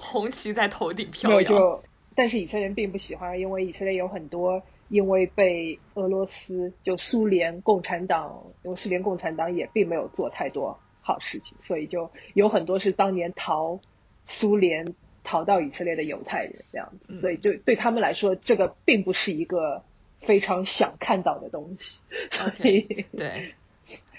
[0.00, 1.54] 红旗在头顶飘扬。
[1.54, 1.82] 就，
[2.14, 10.78] 但是以色列人并不喜欢，因为以色列有很多因为被俄罗斯就苏联共产党，因为苏联共产党也并没有做太多。
[11.06, 13.78] 好事情，所以就有很多是当年逃
[14.26, 19.84] 苏联逃到以色列的犹太人这样子，所以就对他们来说，这个并不是一个
[20.22, 22.00] 非常想看到的东西。
[22.44, 23.54] OK， 对，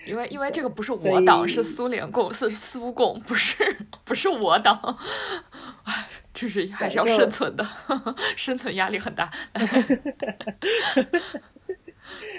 [0.05, 4.97] 因为因为这个不是我党，是苏联共， 是苏共，不是 不是我党，
[5.83, 7.67] 哎，就是还是要生存的，
[8.37, 9.29] 生存压力很大。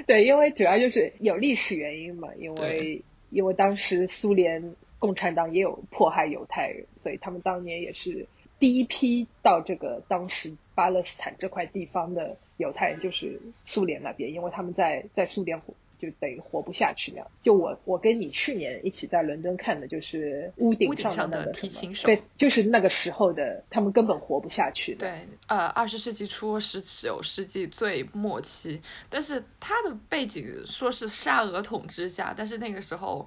[0.06, 3.04] 对，因为主要就是有历史原因嘛，因为。
[3.30, 8.26] 因为当时苏联共产党也有迫害犹太人，所以他们当年也是
[8.58, 15.60] 第一批到这个当时巴勒斯坦这块地方的犹太人，就是苏联那边，因为他们在在苏联
[15.98, 17.30] 就等于活不下去那样。
[17.42, 24.94] 就我我跟你去年一起在伦敦看的，就是屋顶上的提琴手，对，就是那个时候的，他们根本活不下去。
[24.94, 25.10] 对，
[25.48, 28.80] 呃，二十世纪初，十九世纪最末期，
[29.10, 33.26] 但是他的背景说是沙俄统治下，但是那个时候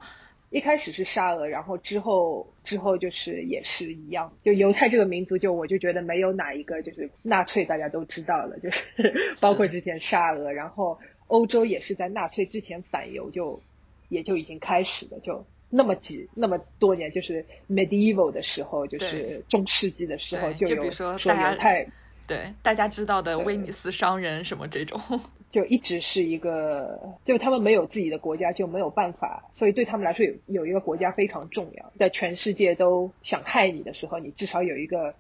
[0.50, 8.82] 一开始是沙俄，然后之后之后就是也是一样，就犹太这个民族，就我就觉得没有哪一个就是纳粹，大家都知道了，就是
[9.42, 10.98] 包括之前沙俄，然后。
[11.32, 13.62] 欧洲也是在纳粹之前反犹就
[14.10, 21.88] 也就已经开始了，就那么几那么多年，就是 medieval 的时候，就是中世纪的时候就有说犹太，
[22.28, 25.00] 对大家知道的威尼斯商人什么这种，
[25.50, 35.16] 就一直是一个，就他们没有自己的国家就没有办法，所以对他们来说有有一个国家非常重要，在全世界都想害你的时候，你至少有一个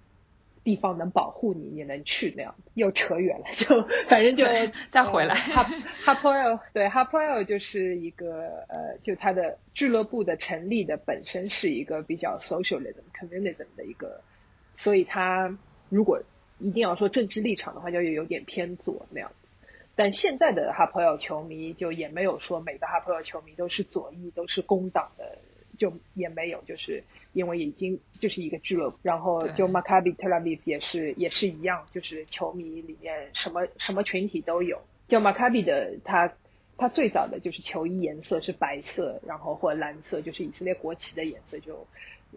[0.63, 2.53] 地方能保护你，你能去那样。
[2.75, 4.45] 又扯远了， 就反正就
[4.89, 5.33] 再回来。
[5.33, 5.63] 哈
[6.05, 14.21] 哈 p o l 对哈 p o l 就是一个呃，就它的俱乐部的成立的本身是一个比较 socialism communism 的一个，
[14.77, 15.57] 所以它
[15.89, 16.21] 如果
[16.59, 19.47] 一定要说政治立场的话，就有点偏左那样子。
[19.95, 25.37] 但现在的哈普尔球迷就也没有说每个哈普尔球迷都是左翼，都是工党的。
[25.81, 27.03] 就也没有，就是
[27.33, 34.79] 因为已经就是一个俱乐部，然后就 Maccabi Tel Aviv 也是也是一样，就是球迷里面什么什么群体都有。
[35.07, 36.31] 就 Maccabi 的他
[36.77, 41.57] 他最早的就是球衣颜色是白色，然后或蓝色，就是以色列国旗的颜色。
[41.57, 41.87] 就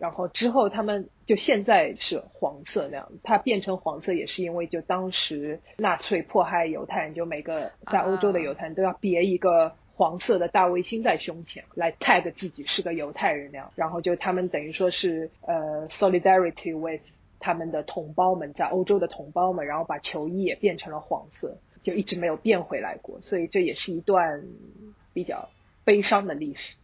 [0.00, 9.74] 然后之后他们就现在是黄色那样，它变成黄色也是因为就当时纳粹迫害犹太人，就每个在欧洲的犹太人都要别一个。
[9.96, 17.00] 黄色的大卫星在胸前，来 tag 自己是个犹太人那样，然后就他们等于说是呃 solidarity with
[17.38, 24.42] 他们的同胞们在欧洲的同胞们，然后把球衣也变成了黄色，就一直没有变回来过，所以这也是一段
[25.12, 25.48] 比较
[25.84, 26.74] 悲伤的历史。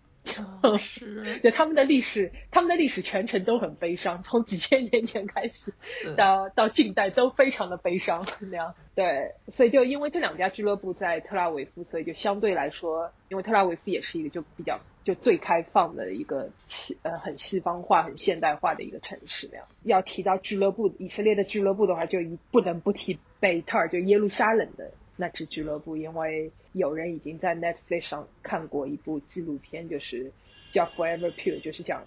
[0.78, 8.74] 是， 就他们的历史，他们的历史全程都很悲伤， 从几千年前开始，到到近代都非常的悲伤那样。
[8.94, 19.66] 对，所以就因为这两家俱乐部在特拉维夫，所以就相对来说，因为特拉维夫也是一个就比较就最开放的一个西呃很西方化、很现代化的一个城市那样。
[19.84, 24.92] 要提到俱乐部，以色列的俱乐部的话，就一不能不提贝特尔，就耶路撒冷的。
[25.20, 30.32] 那支俱乐部，因为有人已经在 Netflix 上看过一部纪录片，就是
[30.72, 32.02] 叫 Forever Pure，就是讲，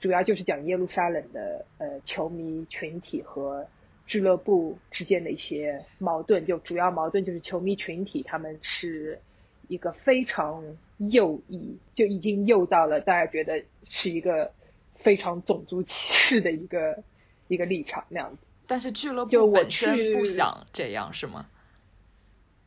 [0.00, 3.66] 主要就是讲耶路撒冷的呃球迷群体和
[4.06, 9.20] 俱乐部之间的一些矛盾，就主要矛盾就是球迷群体他们是
[9.68, 10.64] 一个非常
[10.98, 14.50] 右翼，就已经右到了大家觉得是一个
[14.96, 17.02] 非常种族歧视的一个
[17.48, 18.38] 一个立场那样子。
[18.66, 21.46] 但是俱乐部本身不想这样，是吗？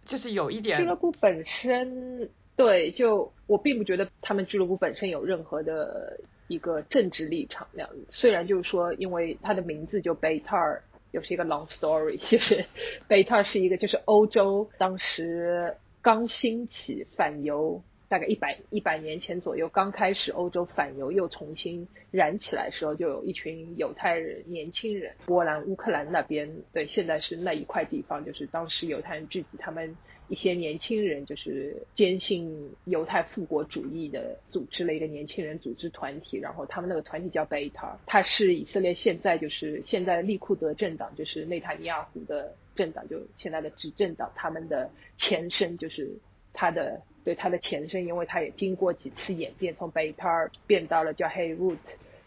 [0.07, 8.07] 就是有一点俱乐部本身，对，就我并不觉得他们俱乐部本身有任何的一个政治立场那样子。
[8.09, 10.81] 虽然就是说，因为他的名字就贝塔尔，
[11.11, 12.65] 又是一个 long story， 就是
[13.07, 17.83] 贝塔尔是一个就是欧洲当时刚兴起反犹。
[18.09, 29.97] 大概一百一百年前左右，刚开始欧洲反犹又重新燃起来时候，就有一群犹太人年轻人，波兰、乌克兰那边，对，现在是那一块地方，就是当时犹太人聚集，他们
[30.29, 46.17] 一些年轻人就是坚信犹太复国主义的，组织了一个年轻人组织团体，然后他们那个团体叫贝塔，它是以色列现在就是现在利库德政党，就是内塔尼亚胡的政党，就现在的执政党，他们的前身就是
[46.53, 47.01] 他的。
[47.27, 51.75] 对它的前身，因为它也经过几次演变，从贝塔尔变到了叫黑 root，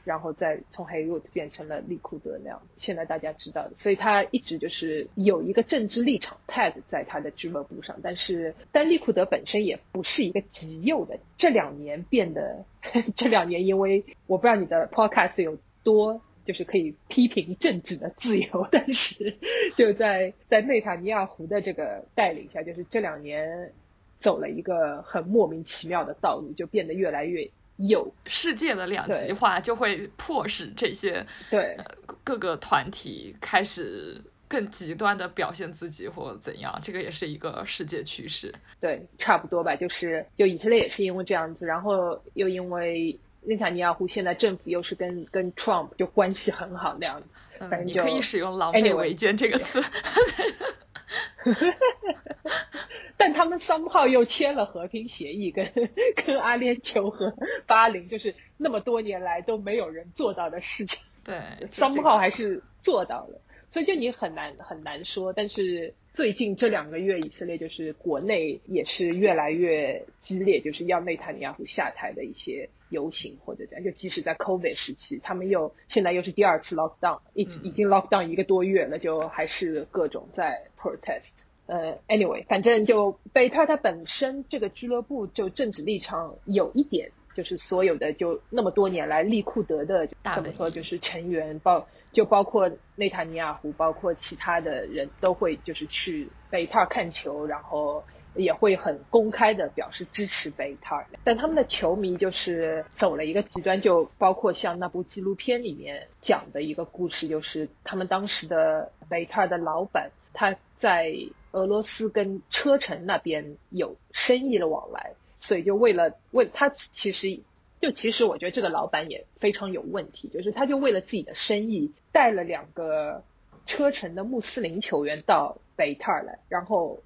[0.05, 2.61] 然后再从黑 root 变成了利库德那样。
[2.77, 7.99] 现在大家知道的，所以他一直就是有一个政治立场 tag 在他的俱乐部上。
[8.03, 11.19] 但是，但利库德本身也不是一个极右的。
[11.39, 12.67] 这两年变得，
[13.17, 19.39] 这两年因为我不知道你的 podcast 有多就是可以批评政治的自由，但是
[19.77, 23.73] 就在在内塔尼亚胡的这个带领下，就是这两年。
[24.21, 28.13] 走了一个很莫名其妙的道路，就变得越来越有。
[28.27, 31.77] 世界的两极化就会迫使这些对
[32.23, 38.53] 各个团体开始更极端的表现自己或怎样，这个也是一个世界趋势。
[38.81, 47.27] 对，差不多吧，就是就以色列也是因为这样子，然后又因为内塔尼亚胡现在政府又是跟跟 Trump 就关系很好那样子，
[47.71, 49.83] 反正你可以使用“狼狈为奸”这个词。
[53.17, 55.71] 但他们三号又签了和平协议，跟
[56.25, 57.35] 跟阿联酋和
[57.67, 60.99] 巴林，就是那么多年来都没有人做到的事情。
[61.23, 61.39] 对，
[61.71, 63.41] 三号还是做到了，
[63.71, 65.33] 所以就你很难很难说。
[65.33, 73.83] 但是最近这两个月，以色列就是国内也是越来越激烈，就是要内塔尼亚胡下台的一些游行或者这样。
[73.83, 81.31] 就即使在 COVID 时期，他们又现在又是第二次 lockdown，已已经 lockdown 一个多月了，就还是各种在 protest。
[81.67, 98.03] 呃，anyway，反正就贝特他本身这个俱乐部就政治立场有一点，就是所有的就那么多年来利库德的怎么说，就是成员包就包括内塔尼亚胡，包括其他的人都会就是去贝特看球，然后
[98.35, 100.97] 也会很公开的表示支持贝特。
[101.25, 111.13] 但他们的球迷就是走了一个极端，就包括像那部纪录片里面讲的一个故事，就是他们当时的贝特的老板他在。
[111.53, 117.41] 俄罗斯跟车臣那边有生意的往来，所以就为了为他其实
[117.81, 123.25] 就其实我觉得这个老板也非常有问题，就是他就为了自己的生意带了两个
[123.67, 127.01] 车臣的穆斯林球员到贝塔尔来，然后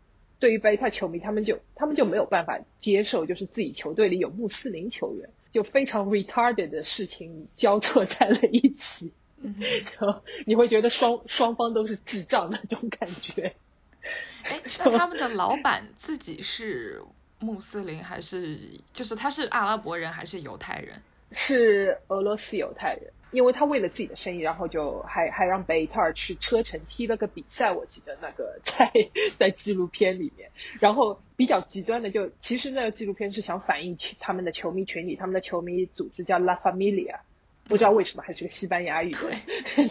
[0.45, 13.55] 对于贝塔球迷，他们就他们就没有办法接受，就是自己球队里有穆斯林球员，就非常 retarded 的事情交错在了一起，然后 你会觉得双双方都是智障那种感觉。
[14.45, 17.01] 哎，那 他们的老板自己是
[17.39, 18.59] 穆斯林还是
[18.93, 20.95] 就是他是阿拉伯人还是犹太人？
[21.33, 28.91] 是俄罗斯犹太人，因为他为了自己的生意，然后就还还让贝塔尔去车臣踢了个比赛，我记得那个在
[29.37, 30.51] 在纪录片里面。
[30.81, 37.19] 然后比较极端的就，其实那个纪录片是想反映他们的球迷群体，他们的球迷组织叫 La Familia。
[37.67, 39.19] 不知道为什么还是个西班牙语的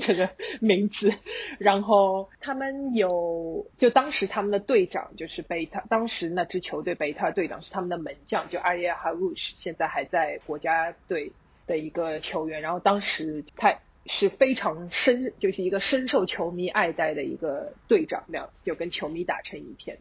[0.05, 0.29] 这个
[0.61, 1.11] 名字，
[1.57, 11.31] 然后他们有就当时他们的队长就是贝塔，当时那支球队贝塔队长是他们的门将，就阿耶哈鲁什，现在还在国家队
[11.67, 19.97] 的一个球员，然后当时他是非常深，就是一个深受球迷爱戴的一个队长，那样子就跟球迷打成一片，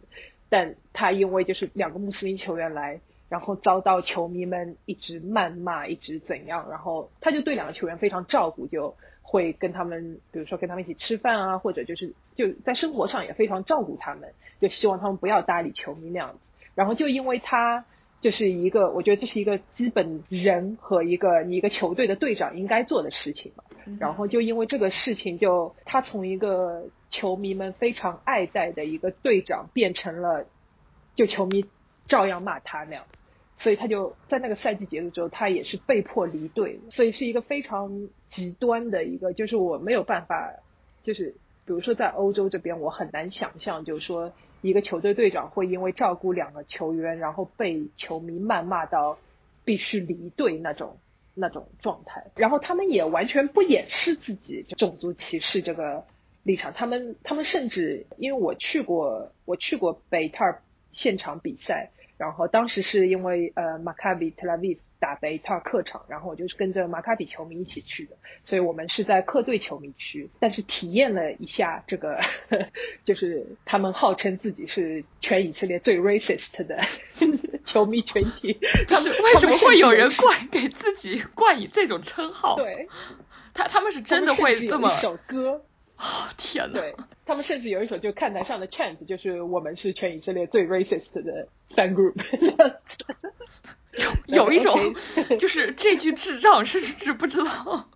[0.49, 3.01] 但他因为就是两个穆斯林球员来。
[3.29, 6.69] 然后遭到球迷们一直谩骂，一直怎样？
[6.69, 16.41] 然后他就对两个球员非常照顾，就会跟他们，比如说跟他们一起吃饭啊，或者就是就在生活上也非常照顾他们，就希望他们不要搭理球迷那样子。
[16.75, 17.87] 然后就因为他
[18.23, 23.65] 就是一个，我觉得这是一个基本人和一个你一个球队的队长应该做的事情嘛。
[23.99, 30.47] 然后就因为这个事情，就他从一个球迷们非常爱戴的一个队长，变成了
[31.17, 31.67] 就球迷
[32.07, 33.05] 照样骂他那样。
[33.59, 40.53] 所以他就在那个赛季结束之后，他也是被迫离队，所以是一个非常极端的一个，就是我没有办法，
[41.03, 41.35] 就是
[41.67, 49.19] 比如说在欧洲这边，我很难想象，就是说一个球队队长会因为照顾两个球员，然后被球迷谩骂到
[49.65, 50.97] 必须离队那种
[51.35, 52.25] 那种状态。
[52.37, 56.05] 然后他们也完全不掩饰自己种族歧视这个
[56.43, 61.91] 立场，他们他们甚至因为我去过我去过北特尔现场比赛。
[62.19, 72.21] 然后当时是因为呃马卡比特拉维夫打了一套客场，然后我就是跟着马卡比球迷一起去的，所以我们是在客队球迷区，但是体验了一下这个，
[73.05, 76.79] 就是他们号称自己是全以色列最 racist 的
[77.67, 82.55] 球迷群体，他们为什么会有人冠给自己冠以这种称号？
[82.55, 82.87] 对，
[83.53, 85.61] 他他们是真的会这么一首歌。
[86.03, 86.81] 哦 天哪！
[86.81, 86.95] 对
[87.25, 91.47] 他们甚至有一首就看台上的 chant，就是我们是全以色列最 racist 的
[91.77, 92.15] fan group。
[94.27, 94.75] 有有一种
[95.39, 97.89] 就是这句智障甚至不知道。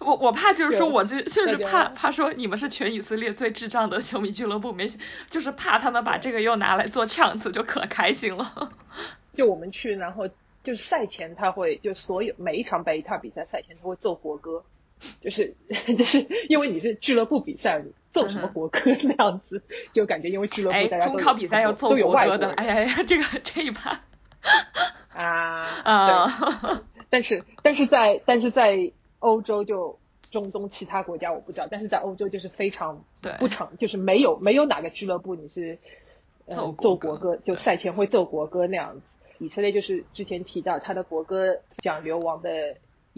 [0.00, 4.86] 我我怕就是说，我就就是怕怕说你们是全以色列最智障的球迷俱乐部，没
[5.30, 8.72] 就是怕他们把这个又拿来做 chant，就可开心了。
[9.34, 10.28] 就我们去，然后
[10.62, 14.62] 就是赛前他会就所有每一场北塔比赛赛前他会奏国歌。
[15.20, 15.54] 就是
[15.96, 17.82] 就是因为你是俱乐部比赛，
[18.12, 24.00] 奏什么国歌 那样子，就感觉因为俱乐部大家中超比赛要奏国歌的，哎呀呀，这个这一趴
[25.14, 26.26] 啊啊！
[27.10, 33.04] 但是但是在但是在欧洲就中东其他国家我不知道，但是在欧洲就是非常
[33.38, 35.78] 不常，就是没有没有哪个俱乐部你是
[36.50, 39.00] 奏奏国歌，就赛前会奏国歌那样子。
[39.38, 42.50] 以色列就是之前提到他的国歌讲流亡的。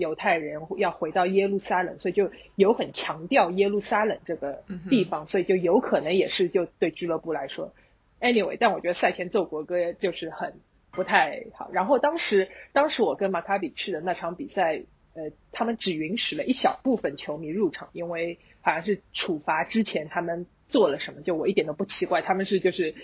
[0.00, 7.72] 犹太人要回到耶路撒冷，所以就有很强调耶路撒冷这个地方，所以就有可能也是就对俱乐部来说
[8.20, 10.54] ，anyway，但我觉得赛前奏国歌就是很
[10.90, 11.70] 不太好。
[11.72, 14.82] 然后当时当时我跟马卡比去的那场比赛，
[15.14, 22.94] 呃，他们只允许了一小部分球迷入场，因为好像是处罚之前他们做了什么，就我一点都不奇怪，他们是就是。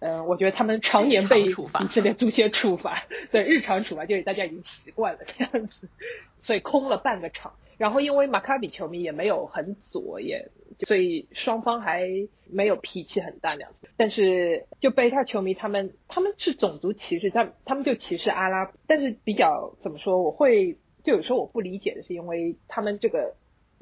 [0.00, 5.88] 嗯，我觉得他们常年被以色列足协处罚， 对日常处罚，就是大家已经习惯了这样子，
[6.40, 7.54] 所以空了半个场。
[7.78, 10.50] 然后因为马卡比球迷也没有很左，也
[10.86, 12.08] 所以双方还
[12.48, 13.88] 没有脾气很大那样子。
[13.96, 23.34] 但是就贝塔球迷他们他们是种族歧视，他他们就歧视阿拉，但是比较怎么说，我会就有时候我不理解的是，因为他们这个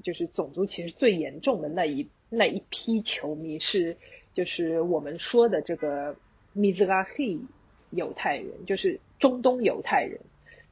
[0.03, 3.99] 就是种族歧视最严重的那一那一批球迷是。
[4.37, 6.15] 就是我们说的这个
[6.53, 7.39] 米兹拉黑
[7.89, 10.21] 犹太人，就是中东犹太人，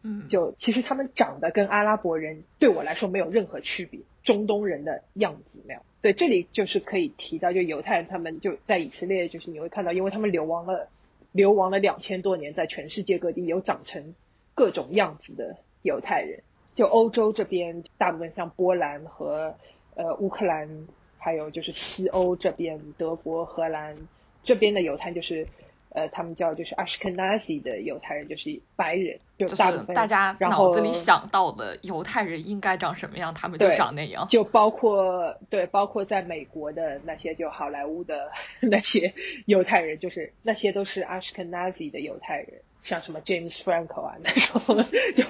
[0.02, 5.80] 嗯，就其实他们长得跟阿拉伯人对我来说没有任何区别，中东人的样子没有。
[6.02, 10.90] 对，这里就是可以提到，就犹太人他们就在以色列，就是你会看到，因为他们流亡了，
[11.32, 14.14] 流亡了两千多年，在全世界各地有长成
[14.54, 16.42] 各种样子的犹太人。
[16.74, 19.54] 就欧洲这边，大部分像波兰和
[19.94, 20.86] 呃乌克兰。
[21.24, 23.96] 还有就是西欧这边，德国、荷兰
[24.42, 25.46] 这边的犹太就是，
[25.94, 34.28] 呃，他们叫就是 Ashkenazi 的犹太人，就是白人，就就是大部分大家脑子里想到的犹太人应该长什么样，他们就长那样。
[34.28, 39.14] 就包括对，包括在美国的那些就好莱坞的 那些
[39.46, 44.76] 犹太人，就是那些都是 Ashkenazi 的犹太人，像什么 James Franco 啊那种，
[45.16, 45.24] 就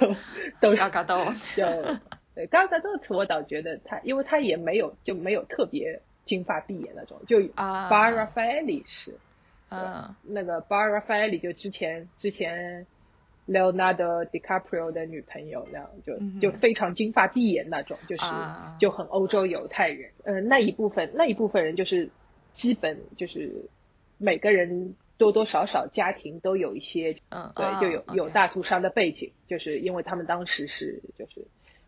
[0.61, 1.25] 都嘎嘎都，
[1.55, 1.65] 就
[2.35, 7.89] 对，刚才豆子我倒觉得他，因为他也没有就没有特别金发碧眼那种，就啊。
[7.89, 9.15] Bar Raffaelli 是，
[9.69, 12.87] 啊那个 Bar Raffaelli 就之前之前
[13.47, 18.77] Leonardo DiCaprio 的女朋友那样，就嗯就非常金发碧眼那种，就是、啊。
[18.81, 20.11] 就很欧洲犹太人。
[20.25, 22.11] 呃，那一部分那一部分人就是
[22.55, 23.69] 基本就是
[24.19, 31.47] 每个人多多少少家庭都有一些嗯，对，啊就有有大屠杀的背景，就是因为他们当时是就是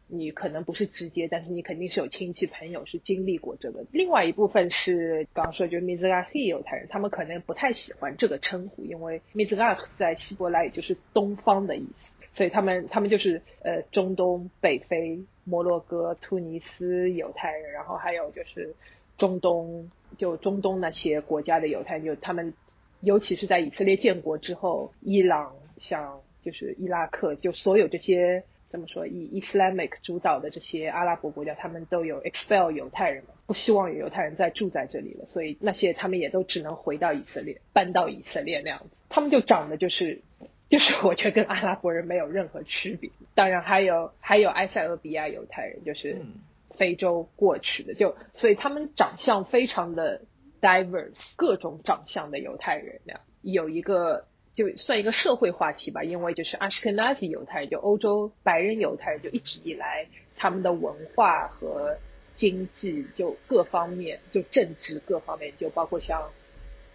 [0.09, 3.85] 你可能不是直接，但是你肯定是有亲戚朋友是经历过这个。
[3.93, 18.75] 另外一部分是刚刚说就是 Mizrahi 犹太人，他们可能不太喜欢这个称呼，因为 Mizrah 在希伯来语就是东方的意思，所以他们他们就是呃中东、北非、摩洛哥、突尼斯犹太人，然后还有就是
[19.19, 22.55] 中东就中东那些国家的犹太人，就他们
[23.01, 28.45] 尤其是在以色列建国之后，伊朗像就是伊拉克，就所有这些
[28.77, 40.21] 怎么说以 Islamic 主导的这些阿拉伯国家，他们都有 expel 犹太人嘛，不希望有犹太人再住在这里了，所以那些他们也都只能回到以色列，搬到以色列那样子，他们就长得就是。
[40.69, 46.35] 就是我觉得跟阿拉伯人没有任何区别，当然还有还有埃塞俄比亚犹太人，就是嗯。
[46.77, 50.21] 非洲过去的，就所以他们长相非常的
[50.61, 53.23] diverse，各种长相的犹太人那样。
[53.41, 54.27] 有一个
[54.57, 61.99] 就算一个社会话题吧，因为就是 Ashkenazi 犹太人，就欧洲白人犹太人，就一直以来他们的文化和
[62.35, 66.31] 经济就各方面，就政治各方面，就包括像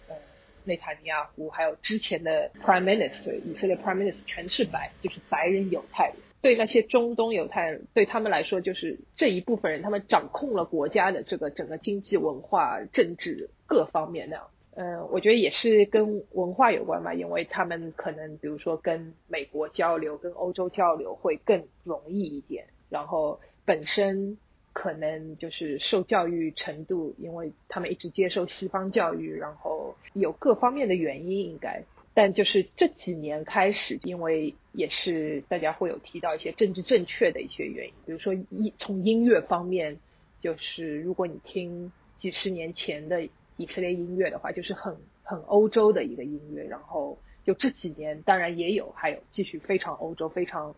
[0.10, 0.16] 呃
[0.64, 6.16] 内塔尼亚胡，还有之前的 Prime Minister 以色列 Prime Minister 全是白，就是白人犹太人。
[6.42, 14.48] 对那些中东犹太人，对他们来说，就是这一部分人，他们掌控了国家的这个整个经济、文化、政治各方面那样。
[14.82, 24.40] 嗯，我觉得也是跟文化有关吧，因为他们可能比如说跟美国交流、跟欧洲交流会更容易一点，然后本身
[24.74, 31.84] 可能就是受教育程度，因为他们一直接受西方教育，然后有各方面的原因应该。
[32.16, 40.00] 但就是这几年开始，因为也是大家会有提到一些政治正确的一些原因，比如说一从音乐方面，
[40.42, 50.76] 就是如果你听几十年前的以色列音乐的话，就是很很欧洲的一个音乐，然后就这几年当然也有，还有继续非常欧洲、非常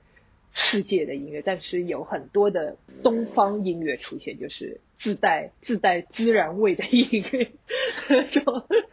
[0.54, 8.42] 世界的音乐，但是有很多的东方音乐出现，就是自带自带孜然味的音乐，就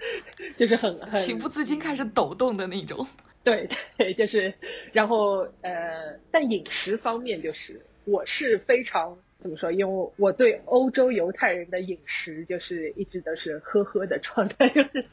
[0.58, 3.06] 就是很很情不自禁开始抖动的那种。
[3.42, 4.52] 对对，就是，
[4.92, 9.72] 然后呃，但饮食方面就是，我是非常怎么说？
[9.72, 15.04] 因为我对欧洲犹太人的饮食就是一直都是呵呵的状态，就是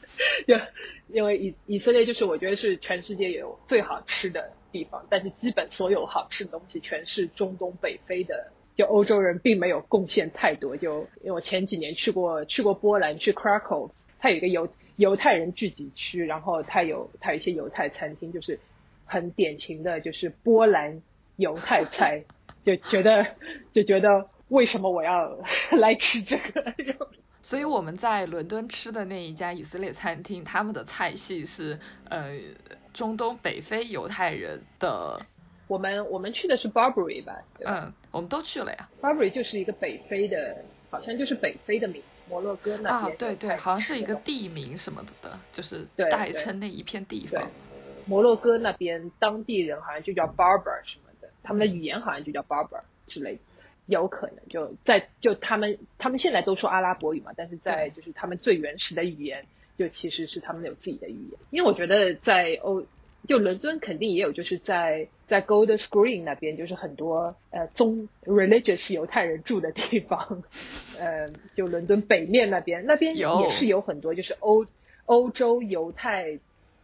[0.46, 0.54] 就
[1.08, 8.52] 因为以以色列就是我觉得是全世界有最好吃的地方，但是基本所有好吃的东西全是中东北非的。
[8.76, 18.60] 就欧洲人并没有贡献太多，就因为我前几年去过去过波兰，去 Krakow，它有一个犹犹太人聚集区，然后它有它有一些犹太餐厅，就是
[19.04, 21.02] 很典型的就是波兰
[21.34, 22.22] 犹太菜，
[22.76, 23.24] 就觉得
[23.72, 25.26] 就觉得为什么我要
[25.78, 26.74] 来吃这个？
[27.40, 31.78] 所以我们在伦敦吃的那一家以色列餐厅，他们的菜系是
[32.10, 32.36] 呃
[32.92, 35.18] 中东北非犹太人的，
[35.66, 37.34] 我们我们去的是 Barbary 吧？
[37.56, 38.88] 对吧嗯，我们都去了呀。
[39.00, 40.56] Barbary 就是一个北非的，
[40.90, 47.48] 好像就是北非的名字，摩洛哥那啊边，对对，好像是一个地名什么的，就是代称那一片地方。，
[48.04, 51.07] 摩洛哥那边当地人好像就叫 Barber 什么的，
[51.48, 53.40] 他们的语言好像就叫 Barber 之类的，
[53.86, 59.46] 有可能就在就他们他们现在都说阿拉伯语嘛，但是在就是他们最原始的语言，
[59.78, 61.40] 就其实是他们有自己的语言。
[61.48, 62.84] 因为我觉得在欧
[63.26, 70.42] 就伦敦肯定也有，就是在在 Gold Screen 那边，就是很多呃宗 religious 犹太人住的地方，
[71.00, 74.66] 呃，就伦敦北面那边，那边也是有很多就是欧
[75.06, 76.38] 欧洲犹太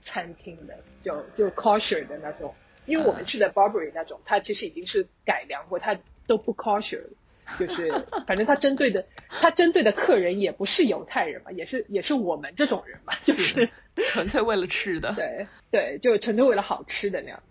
[0.06, 2.54] 餐厅的，就就 kosher 的那种。
[2.87, 7.11] 因为我们去的 Burberry 那种，它其实已经是改良过，它都不 kosher 了。
[7.59, 7.93] 就是，
[8.26, 13.68] 反正它针对的，它针对的客人也不是犹太人嘛，也是也是我们这种人嘛，就是
[14.09, 15.12] 纯粹为了吃的。
[15.14, 17.43] 对对，就纯粹为了好吃的那样。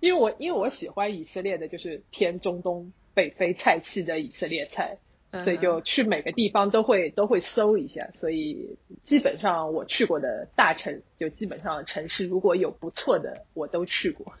[0.00, 4.98] 因为我因为我喜欢以色列的，就是偏中东北非菜系的以色列菜，
[5.44, 14.34] 所以就去每个地方都会都会搜一下，所以基本上我去过的大城，就基本上城市如果有不错的，我都去过。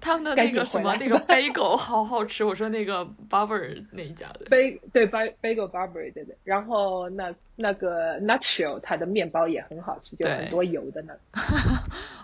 [0.00, 11.14] 他们的那个什么那个 bagel 好好吃，我说那个 Barber 那一家的 bag 对 bagel Barber 对对，然后那那个 Nutshell 它的面包也很好吃，就很多油的那。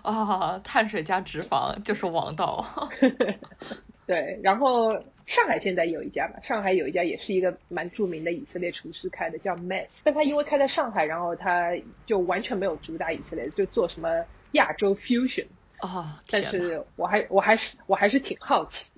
[0.01, 2.65] 啊，碳水加脂肪就是王道。
[4.05, 4.91] 对，然后
[5.27, 11.71] 上海现在有一家嘛，上海有一家也是一个蛮著名的以色列厨师开的，叫 Mass，但他因为开在上海，然后他
[12.07, 14.09] 就完全没有主打以色列，就做什么
[14.53, 15.45] 亚洲 fusion。
[15.81, 18.91] 哦，但是我还我还是我还是挺好奇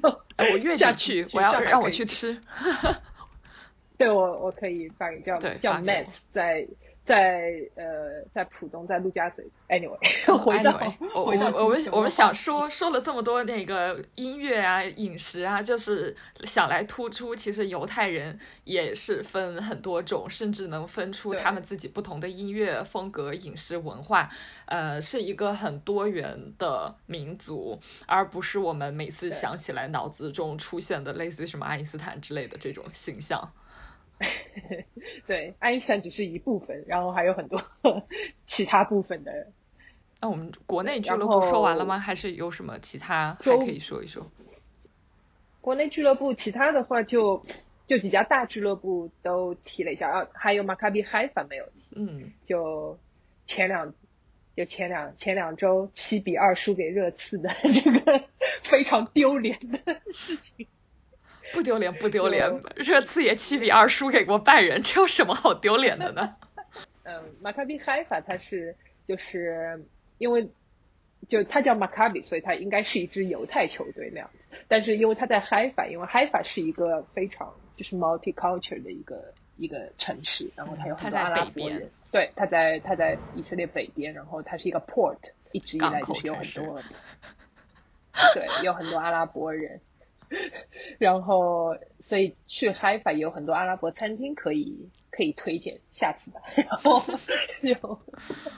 [0.00, 0.20] 的。
[0.52, 2.40] 我愿意去，我要让我去吃。
[3.98, 6.66] 对，我我可以发给叫叫 Matt 在。
[7.04, 9.44] 在呃，在浦东，在陆家嘴。
[9.68, 9.98] Anyway，
[10.38, 10.70] 回到
[11.14, 24.28] 我我我们我们想说说了这么多那个音乐啊、饮食啊，就是想来突出，其实犹太人也是分很多种，甚至能分出他们自己不同的音乐风格、饮食文化，
[24.66, 33.52] 呃，是一个很多元的民族，而不是我们每次想起来脑子中出现的类似于什么爱因斯坦之类的这种形象。
[35.26, 37.62] 对，爱因斯坦只是一部分，然后还有很多
[38.46, 39.48] 其他部分的。
[40.20, 41.98] 那我们国内俱乐部说完了吗？
[41.98, 44.24] 还是有什么其他还可以说一说？
[45.60, 47.42] 国内俱乐部其他的话，就
[47.86, 51.96] 就几家大俱乐部都提了一下啊，还有马卡比海法没有提。
[51.96, 52.98] 嗯，就
[53.46, 53.92] 前两
[54.56, 58.24] 就前两前两周七比二输给热刺的这个
[58.70, 60.66] 非常丢脸的事情。
[61.52, 62.48] 不丢脸，不丢脸。
[62.76, 66.36] 热刺也七比二输给过拜仁，这有什么好丢脸的呢？
[67.04, 68.74] 嗯，马卡比海法他是
[69.06, 69.84] 就是
[70.18, 70.48] 因为
[71.28, 74.56] 就他叫马卡比，所以他应该是一支犹太球队那样子。
[74.68, 81.90] 但是因为他在海法，因为海法是一个非常就是 multicultural 的一个一个城市，然后他有很多阿拉伯人。
[82.10, 85.16] 对，他在他在以色列北边，然后他是一个 port，
[85.52, 86.82] 一直以来就是有很多
[88.34, 89.80] 对，有很多阿拉伯人。
[90.98, 96.40] 然后，所以去海法也有很多阿拉伯餐厅可以可以推荐，下次吧。
[96.56, 97.02] 然后
[97.62, 98.00] 有，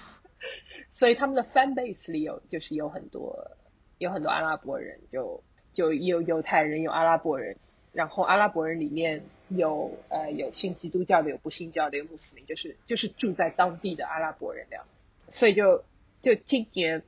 [0.94, 3.50] 所以他们的 fan base 里有就是有很多
[3.98, 7.56] 有很多阿拉伯人，就就有犹太人，有阿拉伯人。
[7.92, 14.84] 然后阿拉伯人里面有呃有信基督教的，有不信教的，有穆斯林，就是就是住在当地的阿拉伯人这样。
[15.30, 15.84] 所以就
[16.22, 17.02] 就今年。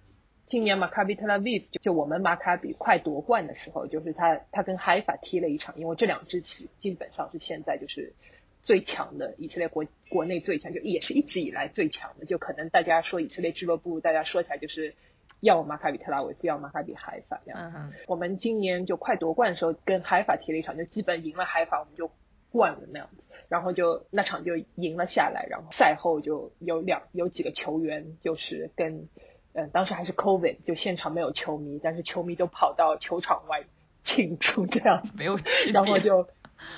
[0.46, 8.14] 今年马卡比特拉维夫就我们马卡比快夺冠的时候，就是他他跟海法踢了一场，因为这两支棋基本上是现在就是
[8.62, 12.26] 最强的以色列国国内最强，就也是一直以来最强的。
[12.26, 14.94] 就可能大家说以色列俱乐部，大家说起来就是
[15.40, 17.92] 要马卡比特拉维夫，要马卡比海法这样。
[18.06, 22.12] 我们今年就快夺冠的时候跟海法踢了一场，就基本赢了海法，我们就
[22.52, 23.24] 冠了那样子。
[23.48, 29.08] 然后就那场就赢了下来，然后赛后就有两有几个球员就是跟。
[29.58, 33.64] 嗯，当时还是 COVID，就现场没有球迷，但是球迷都跑到球场外
[34.04, 35.34] 庆祝，这样没有
[35.72, 36.28] 然后就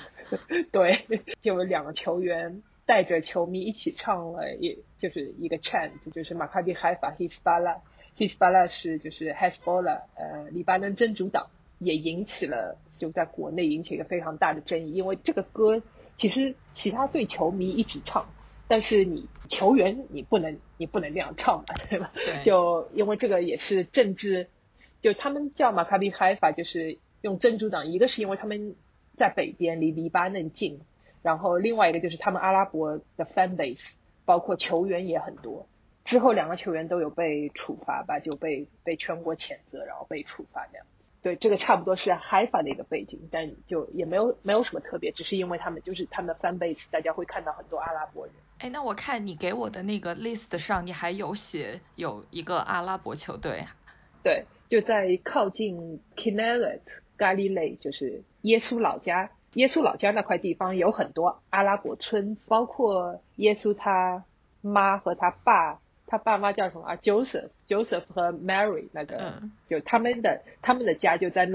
[0.71, 1.05] 对，
[1.41, 11.47] 就有两个球员带着球迷一起唱了，也就是一个 chant，就是马卡比海法 Hisbala，Hisbala 是就是 Hezbollah，呃，黎巴嫩真主党，
[11.79, 15.83] 也引起了就在国内引起一个非常大的争议，因为这个歌
[16.15, 18.29] 其实其他队球迷一直唱。
[18.69, 22.11] 但是你球员你不能你不能这样唱嘛，对吧？
[22.13, 22.43] 对。
[22.45, 24.47] 就因为这个也是政治，
[25.01, 27.87] 就他们叫马卡比海法，就是用真主党。
[27.87, 28.75] 一个是因为他们
[29.17, 30.81] 在北边离黎巴嫩近，
[31.23, 33.81] 然后另外一个就是他们阿拉伯的 fan base，
[34.23, 35.65] 包括球员也很多。
[36.05, 40.85] 之后两个球员都有被处罚吧，就被被全国谴责，然后被处罚这样。
[41.23, 48.35] 对，这个差不多是海法的一个背景，但就也没有没有什么特别，只是因为他们就是他们的 fan base，大家会看到很多阿拉伯人。
[48.59, 53.65] 哎，那我看你给我的那个 list 上，你还有写有一个阿拉伯球队。
[54.21, 56.81] 对，就在靠近 Kinneret
[57.17, 64.25] Galilee，就是耶稣老家，耶稣老家那块地方有很多阿拉伯村，包括耶稣他
[64.61, 65.79] 妈和他爸。
[66.11, 71.45] 他爸妈叫什么啊？Joseph，Joseph 和 Mary 那个，就他们的他们的家就在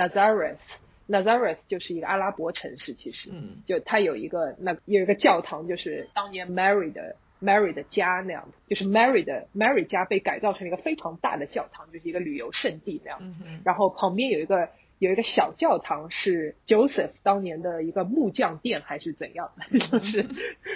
[1.09, 3.31] Nazareth，Nazareth 就是一个阿拉伯城市，其实，
[3.67, 13.21] 就它有一个那有一个教堂，就是当年 Mary 的 Mary 的家那样，就是 Mary 的 Mary 家被改造成一个非常大的教堂，就是一个旅游胜地那样，
[13.65, 14.69] 然后旁边有一个。
[15.01, 20.25] 有一个小教堂是 Joseph 当年的一个木匠店还是怎样的， 就是，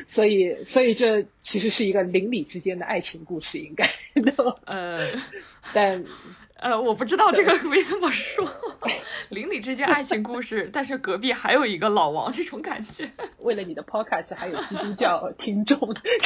[0.09, 3.89] 所以所以这其实是一个邻里之间的爱情故事，应该，
[4.67, 5.13] 呃，
[5.73, 6.05] 但
[6.59, 8.47] 呃我不知道这个没这么说，
[9.31, 13.11] 邻里里之间爱情故事，但是隔壁还有一个老王，这种感觉。
[13.41, 15.79] 为了你的 podcast 还有基督教听众，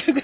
[0.07, 0.23] 这个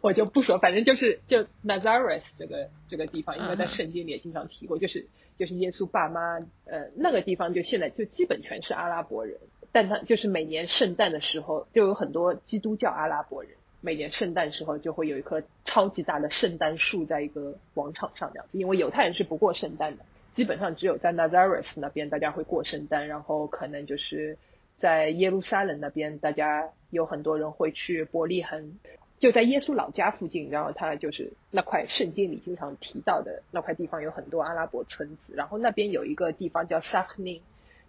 [0.00, 5.06] 我就不说，反正就是就 Nazareth 这个这个地方，因为在圣经里也经常提过，就是
[5.38, 9.38] 就是耶稣爸妈呃那个地方，就现在就基本全是阿拉伯人，
[9.72, 13.52] 但他就是每年圣诞的时候，就有很多基督教阿拉伯人。
[13.84, 24.38] 每年圣诞时候就会有一棵超级大的圣诞树在一个广场上这样子，因为犹太人是不过圣诞的，基本上只有在 Nazareth 那边大家会过圣诞，然后可能就是
[24.78, 28.78] 在耶路撒冷那边，大家有很多人会去伯利恒，
[29.18, 37.40] 就在耶稣老家附近，然后他就是那块圣经里经常提到的那块地方有很多阿拉伯村子，然后那边有一个地方叫 s a h n i n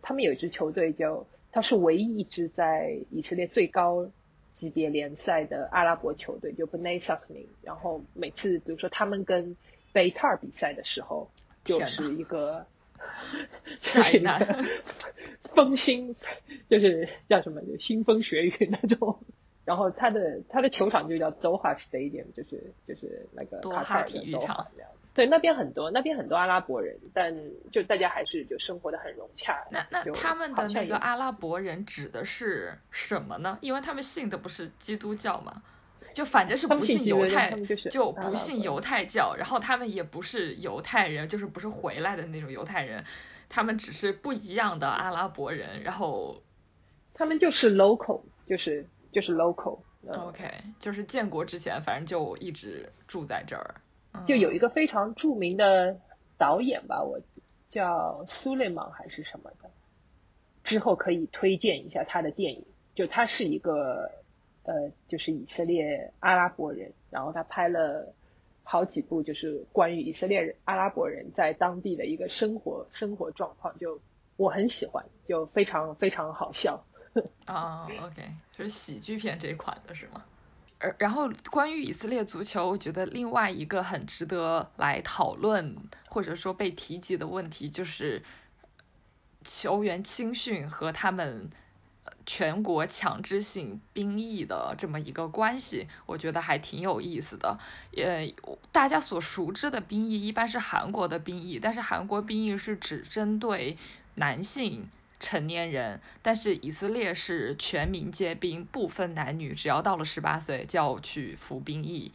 [0.02, 4.08] 他们有一支球队叫，它是唯一一支在以色列最高。
[4.54, 9.56] 级别联赛的阿拉伯球队就 Bnei s a k n i 然后每次比如说他们跟
[9.92, 11.30] 贝塔尔比赛的时候，
[11.64, 12.66] 就是一个
[13.94, 14.40] 灾难，
[15.56, 16.16] 风心
[16.70, 19.20] 就是叫什么就腥风血雨那种。
[19.66, 24.92] 然后他的他的球场就叫 Doha Stadium，就是就是那个多哈体育场这样。
[25.14, 27.32] 对，那边很多，那边很多阿拉伯人，但
[27.72, 29.64] 就大家还是就生活的很融洽。
[29.70, 33.58] 那那他们的那个阿拉伯人指的是什么呢？
[33.62, 35.62] 因为他们信的不是基督教嘛，
[36.14, 37.52] 就反正是不信犹太，
[37.92, 39.36] 就不信犹太教。
[39.38, 43.06] 然后他们也不是犹太人，就是不是回来的那种犹太人，
[43.48, 45.84] 他们只是不一样的阿拉伯人。
[45.84, 46.42] 然后
[47.14, 49.80] 他们就是 local，就是就是 local。
[50.08, 53.76] OK，就是建国之前，反正就一直住在这儿。
[54.28, 56.00] 就有一个非常著名的
[56.38, 57.20] 导演吧，我
[57.70, 59.70] 叫苏雷芒还是什么的，
[60.64, 62.66] 之后可以推荐一下他的电影。
[62.96, 64.12] 就他是一个
[64.64, 68.14] 呃，就是以色列阿拉伯人，然后他拍了
[68.64, 74.00] 好几部，就是关于以色列人阿拉伯人在当地的一个生活生活状况，就
[74.38, 76.86] 我很喜欢，就非常非常好笑。
[77.46, 80.24] 啊， OK，就是喜剧片这一款的是吗？
[80.84, 85.78] 而然后，关于以色列足球，我觉得另外一个很值得来讨论
[86.10, 88.22] 或者说被提及的问题，就是
[89.46, 91.50] 球员青训和他们
[92.26, 97.58] 全国强制性兵役的这么一个关系，我觉得还挺有意思的。
[97.96, 98.28] 呃，
[98.74, 103.78] 大家所熟知的兵役一般是韩国的兵役，但是韩国兵役是只针对
[104.16, 104.90] 男性。
[105.24, 112.12] 成年人，但是以色列是全民皆兵，不分男女，只要到了十八岁就要去服兵役，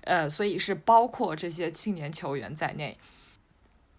[0.00, 2.96] 呃，所以是包括这些青年球员在内。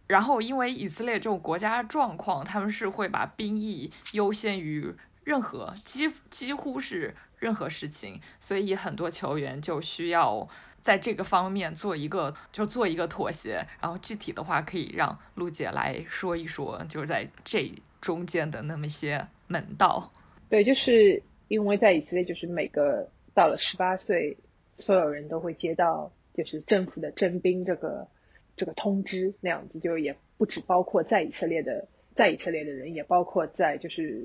[0.07, 4.91] 然后，因为以色列这种国家状况，他们是会把兵役优先于
[5.23, 10.49] 任何几几乎是任何事情，所以很多球员就需要
[10.81, 13.67] 在这个方面做一个就做一个妥协。
[13.79, 17.71] 然后具体的话，可以让陆姐来说一说，就是在这。
[18.07, 20.09] 中间的那么些门道，
[20.47, 24.37] 对，就是因为在以色列，就是每个到了十八岁，
[24.77, 28.07] 所有人都会接到就是政府的征兵这个
[28.55, 31.85] 这个通知那样子，就也不只包括在以色列的
[32.15, 34.23] 在以色列的人，也包括在就是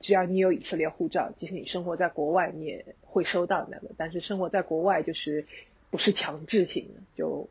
[0.00, 3.90] 只要你有以色列护照，即使你生活在国外，你也会收到那个。
[3.96, 5.46] 但是生活在国外就是
[5.92, 7.48] 不是强制性的，就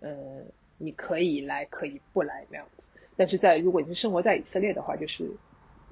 [0.00, 0.42] 呃
[0.78, 2.79] 你可以来，可以不来那样子。
[3.20, 5.30] 但是在如果你是生活在以色列的话，就是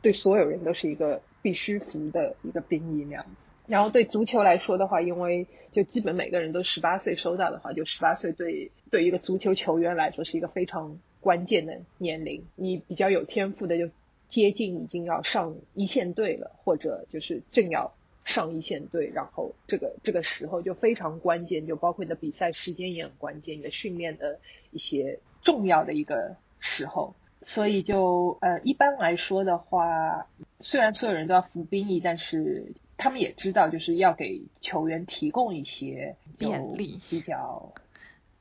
[0.01, 3.51] 对所有人都是一个必须服的一个兵役那样子。
[3.66, 12.47] 然后对足球来说的话，因为就基本每个人都十八岁收到的话，就十八岁对对一个足球球员来说是一个非常关键的年龄。
[12.57, 13.91] 你比较有天赋的就
[14.31, 17.93] 接近已经要上一线队了，或者就是正要
[18.24, 26.37] 上一线队，然后这个这个时候就非常关键，就包括你的比赛时间也很关键，你的训练的一些重要的一个。
[26.61, 30.27] 时候，所以就呃，一般来说的话，
[30.61, 37.73] 虽然所有人都要服兵役，但是他们也知道，就是要给球员提供一些便利，比较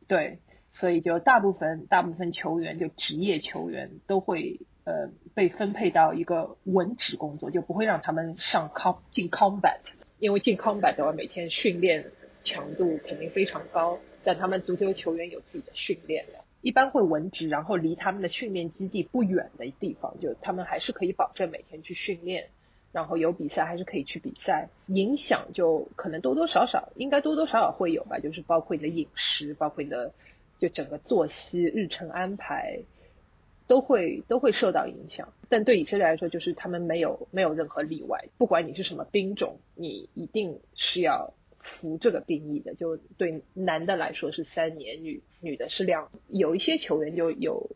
[0.08, 0.40] 对，
[0.72, 9.80] 所以就大部分大部分球员，就职业球员都会呃被分配到一个文职工作，就不会让他们上 com 进 combat，
[10.20, 12.06] 因为进 combat 的话，每天训练
[12.44, 16.47] 强度肯定非常高，但他们足球球员有自己的训练的。
[16.62, 22.50] 一般会文职，然后离他们的训练基地不远的地方，就他们还是可以保证每天去训练，
[22.92, 24.70] 然后有比赛还是可以去比赛。
[24.88, 30.14] 影响就可能多多少少，应该多多少少会有吧，就是包括你的饮食，包括你的
[30.60, 32.80] 就整个作息、日程安排，
[33.68, 35.32] 都会都会受到影响。
[35.50, 41.34] 但对以色列来说，就是他们没有没有任何例外，不管你是什么兵种，你一定是要。
[41.68, 46.10] 服这个兵役的，就对男的来说是三年，女女的是两。
[46.30, 47.70] 有一些球员就有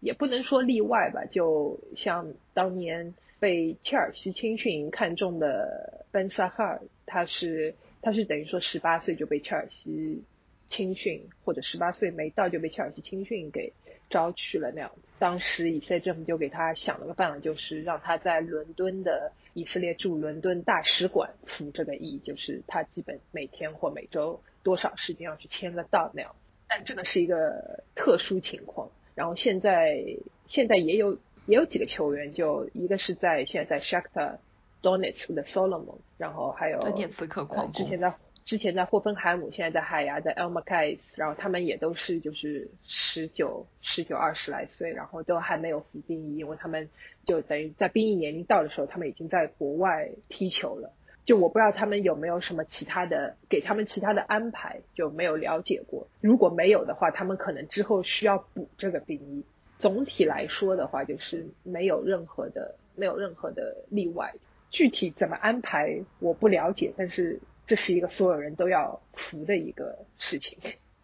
[0.00, 10.22] 也不能说例外吧，就像当年被切尔西青训营看中的本萨哈尔，他是他是等于说十八岁就被切尔西
[10.70, 13.74] 青训，或者十八岁没到就被切尔西青训给
[14.08, 15.02] 招去了那样子。
[15.18, 26.38] 当时以色列政府就给他想了个办法，就是让他在伦敦的以色列驻伦敦大使馆服这个役，就是他基本每天或每周多少时间要去签个到那样子。
[26.68, 28.90] 但这个是一个特殊情况。
[29.14, 29.98] 然后现在
[30.46, 34.38] 现在也有也有几个球员，就一个是在现在在 Shakhtar
[34.80, 38.14] Donetsk 的 Solomon，然后还有顿涅茨克矿工，之前在
[38.44, 46.88] 之前在霍芬海姆，现在在海牙的 El Macais，然后他们也都是就是十九十九二十来岁，然后都还没有服兵役，因为他们
[47.26, 50.92] 就等于在兵役年龄到的时候，他们已经在国外踢球了。
[51.26, 56.08] 就我不知道他们有没有什么其他的给他们其他的安排，就没有了解过。
[56.20, 59.44] 如果没有的话，他们可能之后需要补这个兵役。
[59.78, 64.34] 总体来说的话，就是没有任何的没有任何的例外。
[64.70, 67.40] 具体怎么安排我不了解，但是
[67.70, 70.58] 这是一个所有人都要服的一个事情。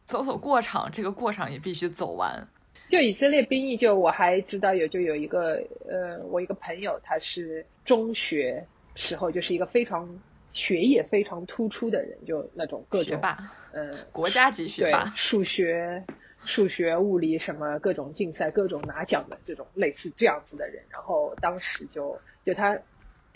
[0.05, 2.49] 走走过场，这个过场也必须走完。
[2.89, 10.09] 就以色列兵役，就我还知道有就有一个呃，我一个朋友他是中学时候就是一个非常
[10.53, 13.39] 学业非常突出的人，就那种各种学霸，
[13.71, 16.03] 呃，国家级学霸，数学、
[16.47, 20.83] 数学、物理什么各种竞赛、各种拿奖的这种类似这样子的人。
[20.91, 22.77] 然后当时就就他。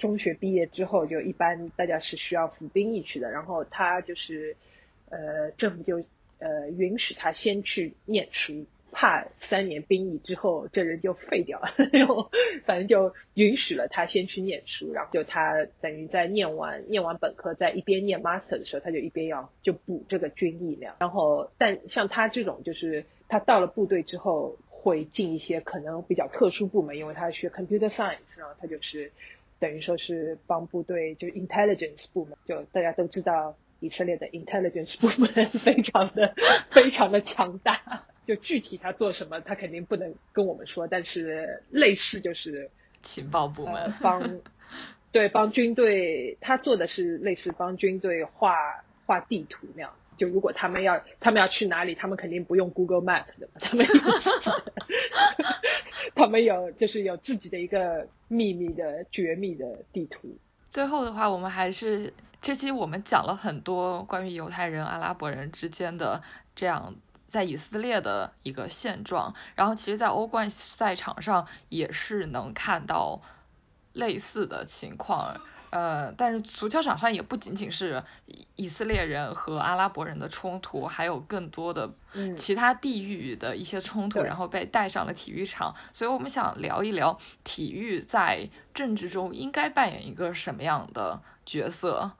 [0.00, 3.30] 中学毕业之后，就一般大家是需要服兵役去的。
[3.30, 4.56] 然后他就是，
[5.10, 6.02] 呃，政府就
[6.38, 11.74] 呃允许他先去念书，怕三年兵役之后这人就废掉了。
[11.92, 12.30] 然后
[12.64, 14.92] 反正就允许了他先去念书。
[14.92, 20.96] 然后就他等于在念完念完本科，在一边念 master 的时候，他就一边要就补这个军役那样。
[20.98, 29.12] 然后但像他这种，就是他到了部队之后会进一些可能比较特殊部门，因为他学 computer science，然后他就是。
[29.60, 36.34] 等于说是帮部队，就 intelligence 部门，就大家都知道以色列的 intelligence 部门非常的
[36.72, 37.80] 非常的强大。
[38.26, 44.40] 就具体他做什么，他肯定不能跟我们说，但是类似就是情报部门帮
[45.10, 48.54] 对帮军队，他做的是类似帮军队画
[49.04, 49.92] 画地图那样。
[50.20, 53.86] 就如果他们要他们要去哪里，他们肯定不用 Google Map 的，他们
[56.14, 59.64] 他们有就是有自己的一个秘密的绝密的
[59.94, 60.36] 地图。
[60.68, 62.12] 最后的话，我们还是
[62.42, 66.22] 这期我们讲了很多关于犹太人、阿拉伯人之间的
[66.54, 66.94] 这样
[67.26, 73.22] 在以色列的一个现状，然后其实，在欧冠赛场上也是能看到
[73.94, 75.34] 类似的情况。
[75.70, 78.02] 呃，但是足球场上也不仅仅是
[78.56, 81.88] 以色列人和阿拉伯人的冲突，还有更多的
[82.36, 85.74] 其他地域的一些冲突，然后被带上了体育场。
[85.92, 92.10] 所以我们想聊一聊体育在政治中应该扮演一个什么样的角色，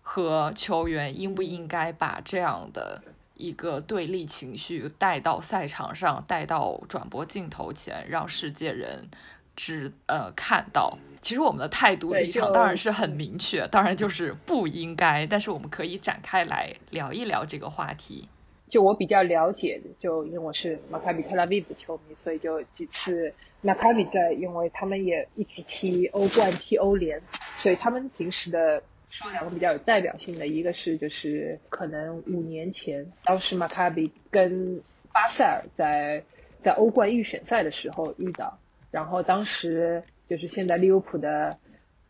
[0.00, 3.02] 和球员应不应该把这样的
[3.34, 9.08] 一个对立情绪带到赛场上，带到转播镜头前，让世界人
[9.56, 10.98] 知呃看到。
[11.20, 15.24] 其实我们的态度立场当然是很明确，当然就是不应该。
[15.26, 18.28] 但是我们可以展开来聊一聊这个话题。
[18.68, 27.20] 就我比较了解的，就因为我是马卡比特拉维夫球迷，所以就几次马卡比在，因为他们也一直踢欧冠、踢欧联，
[27.58, 34.80] 所以他们平时的说两个比较有代表性的，一个是就是可能五年前，当时马卡比跟
[35.12, 36.24] 巴塞尔在
[36.64, 38.58] 在欧冠预选赛的时候遇到，
[38.92, 40.04] 然后当时。
[40.28, 41.58] 就是现在利物浦的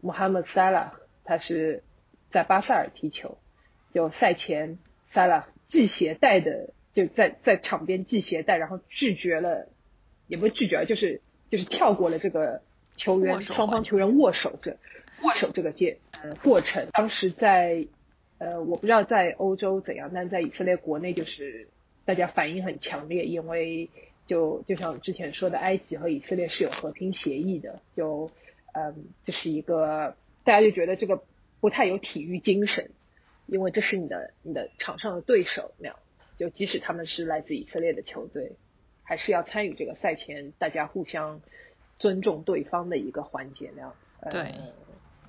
[0.00, 0.92] 穆罕默德·萨拉，
[1.24, 1.82] 他是
[2.30, 3.36] 在巴塞尔踢球。
[3.92, 4.78] 就赛前，
[5.10, 9.66] 萨拉系鞋带的，就在在场边系鞋带，然后拒绝了，
[10.28, 11.20] 也不是拒绝，就是
[11.50, 12.62] 就是跳过了这个
[12.96, 14.76] 球员双方球员握手这
[15.24, 16.90] 握手这个阶呃过程。
[16.92, 17.88] 当时在
[18.38, 21.66] 呃我不知道在欧洲怎样，但在以色列国内就是
[22.04, 23.90] 大家反应很强烈，因为。
[24.26, 28.30] 就就像之前说的，埃及和以色列是有和平协议的，就
[28.72, 31.22] 嗯，这是一个大家就觉得这个
[31.60, 32.90] 不太有体育精神，
[33.46, 35.96] 因为这是你的你的场上的对手那样，
[36.38, 38.52] 就即使他们是来自以色列的球队，
[39.02, 41.40] 还是要参与这个赛前大家互相
[41.98, 43.94] 尊重对方的一个环节那样。
[44.30, 44.54] 对，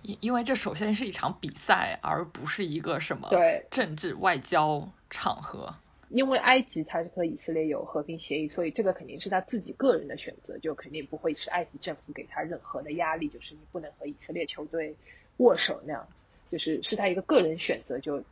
[0.03, 5.75] 因因为这首先是一场比赛，而不是一个什么对政治外交场合。
[6.13, 14.95] 因为埃及它是和以色列有和平协议，所以这个肯定是他自己个人的选择，就肯定不会是埃及政府给他任何的压力，就是你不能和以色列球队
[15.37, 18.23] 握手那样子，就是是他一个个人选择，就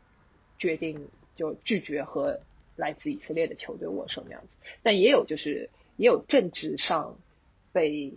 [0.60, 2.40] 决定就拒绝和
[2.76, 4.50] 来自以色列的球队握手那样子。
[4.84, 7.18] 但也有就是也有政治上
[7.74, 8.14] 被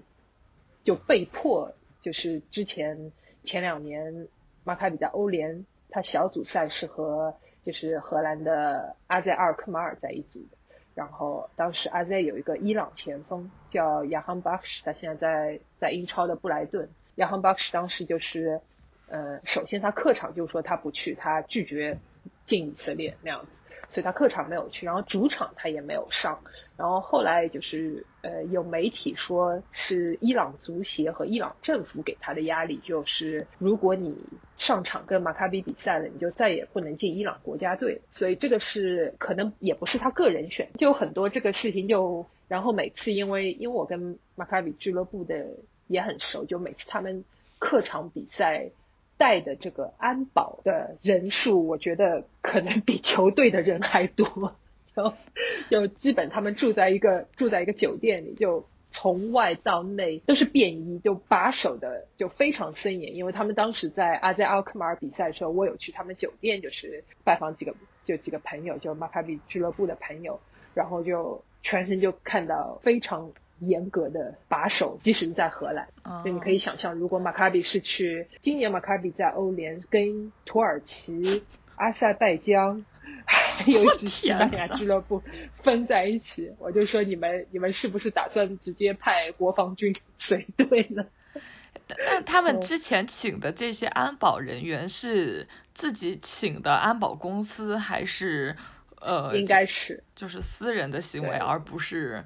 [0.85, 3.13] 就被迫，就是之前
[3.45, 4.29] 前两年
[4.63, 7.35] 马卡比在欧联他小组赛是和
[7.65, 10.57] 就是荷兰的阿塞尔克马尔在一组的，
[10.95, 18.61] 然后当时阿塞有一个伊朗前锋叫亚哈巴克什，他现在在在英超的布莱顿，亚哈巴克什当时就是
[19.09, 21.99] 呃，首先他客场就说他不去，他拒绝
[22.47, 23.49] 进以色列那样子。
[23.91, 26.41] 所以他客场没有去，然后主场他也没有上，
[26.77, 34.17] 然后后来就是呃有媒体说是伊朗足协和伊朗政府给他的压力，就是如果你
[34.59, 38.01] 上场跟马卡比比赛了，你就再也不能进伊朗国家队。
[38.13, 45.47] 所以这个是可能也不是他个人选，就很多这个事情就，然后每次因为因为我跟马卡比俱乐部的
[45.87, 47.25] 也很熟，就每次他们
[47.59, 48.71] 客场比赛。
[49.17, 54.57] 带的这个安保的人数，我觉得可能比球队的人还多。
[54.97, 55.15] 就
[55.71, 63.15] 就基本他们住在一个住在一个酒店里，就从外到内都是便衣，就把守的就非常森严。
[63.15, 67.75] 因为他们当时在阿在奥克马尔比赛的时候，我有去他们酒店，就是拜访几个
[68.05, 70.41] 就几个朋友，就马卡比俱乐部的朋友，
[70.75, 73.33] 然后就全身就看到非常。
[73.61, 75.87] 严格的把守，即使是在荷兰，
[76.23, 81.23] 所以你可以想象，如果马卡比是去今年马卡比在欧联跟土耳其、
[81.77, 82.85] 阿塞拜疆
[83.57, 85.23] 还 有一支西班牙俱乐部
[85.63, 91.05] 分在一起，我就说你们你们是不是打算直接派国防军随队呢？
[92.07, 98.57] 但他们之前请的这些安保人员是自己请的安保公司，还是
[99.01, 102.25] 呃，应该是就是私人的行为，而不是。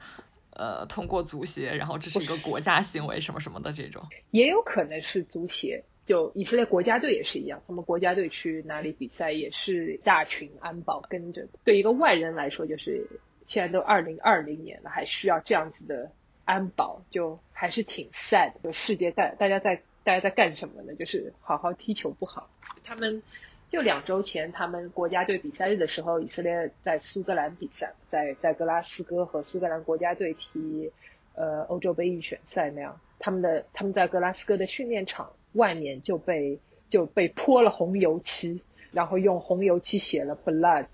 [0.61, 4.03] 呃，通过足协，然后这是一个国家行为，什么什么的这种，
[4.33, 5.81] 也有可能是足协。
[6.09, 11.47] 就以色列国家队也是一样，他们国家队去哪里比赛也是大群安保跟着。
[11.65, 13.07] 对一个外人来说，就是
[13.47, 16.11] 现在都二零二零年了，还需要这样子的
[16.47, 18.55] 安保，就还是挺 sad。
[18.65, 20.95] 就世界大大家在大家在干什么呢？
[20.95, 22.49] 就是好好踢球不好，
[22.83, 23.23] 他们。
[23.71, 30.91] 就两周前，他们国家队比赛日的时候，以色列在苏格兰比赛，在在格拉斯哥和苏格兰国家队踢
[31.35, 40.87] 呃欧洲杯预选赛那样，他们的他们在格拉斯哥的训练场外面就被就被泼了红油漆，然后用红油漆写了 “blood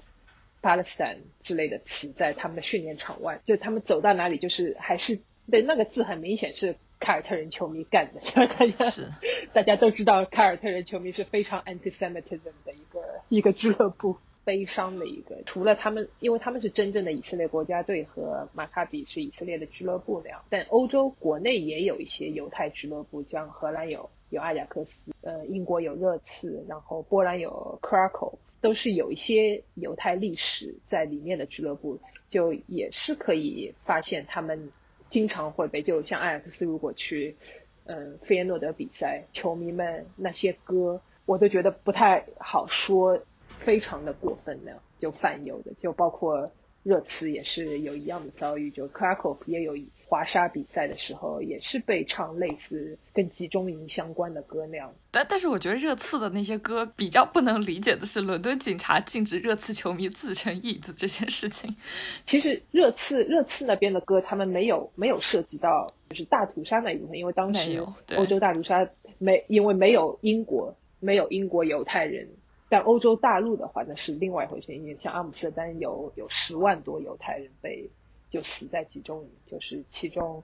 [0.61, 6.75] Palestine” 之类的词在他们的训练场外，就他们走到哪里就是还是对那个字很明显是。
[7.01, 9.09] 凯尔特人球迷干的， 大家是
[9.53, 15.43] 大家都知道，凯尔特人球迷是非常 anti-Semitism 的一个一个俱乐部，悲伤的一个。
[15.45, 31.99] 除了他们，因为他们是真正的以色列国家队和马卡比是以色列的俱乐部那样，但欧洲国内也有一些犹太俱乐部，像荷兰有有阿贾克斯，呃，英国有热刺，然后波兰有 Krakow，都是有一些犹太历史在里面的俱乐部，
[32.29, 34.71] 就也是可以发现他们。
[35.11, 37.37] 经常会被就像艾克斯如果去，
[37.85, 43.21] 嗯，费耶诺德比赛，球迷们那些歌，我都觉得不太好说，
[43.61, 46.51] 非常的过分的，就泛犹的，就包括。
[46.83, 49.75] 热刺也是有一样的遭遇，就克拉科夫也有
[50.07, 54.93] 华沙比赛的时候，也是被唱类似跟集中营相关的歌那样。
[55.11, 61.75] 但但是我觉得热刺的那些歌比较不能理解的是，伦敦警察禁止热刺球迷自称义子这件事情。
[62.25, 67.85] 其实热刺热刺那边的歌，他们没有没有涉及到就是大屠杀那一部分，因为当时
[68.17, 68.89] 欧洲大屠杀
[69.19, 72.29] 没因为没有英国没有英国犹太人。
[72.71, 74.75] 但欧洲大陆的话，那是另外一回事。
[74.75, 77.89] 因为像阿姆斯特丹有有十万多犹太人被
[78.35, 80.43] 就死在集中营，就是其中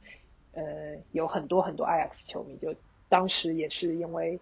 [0.54, 0.62] 呃
[1.10, 2.72] 有很多很多阿雅克斯球迷，就
[3.08, 4.38] 当时也是因为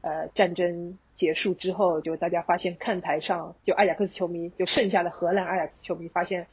[0.00, 6.48] 呃战争结束之后，就大家发现看台上就阿雅克斯球迷就剩下的荷兰阿雅克斯球迷发现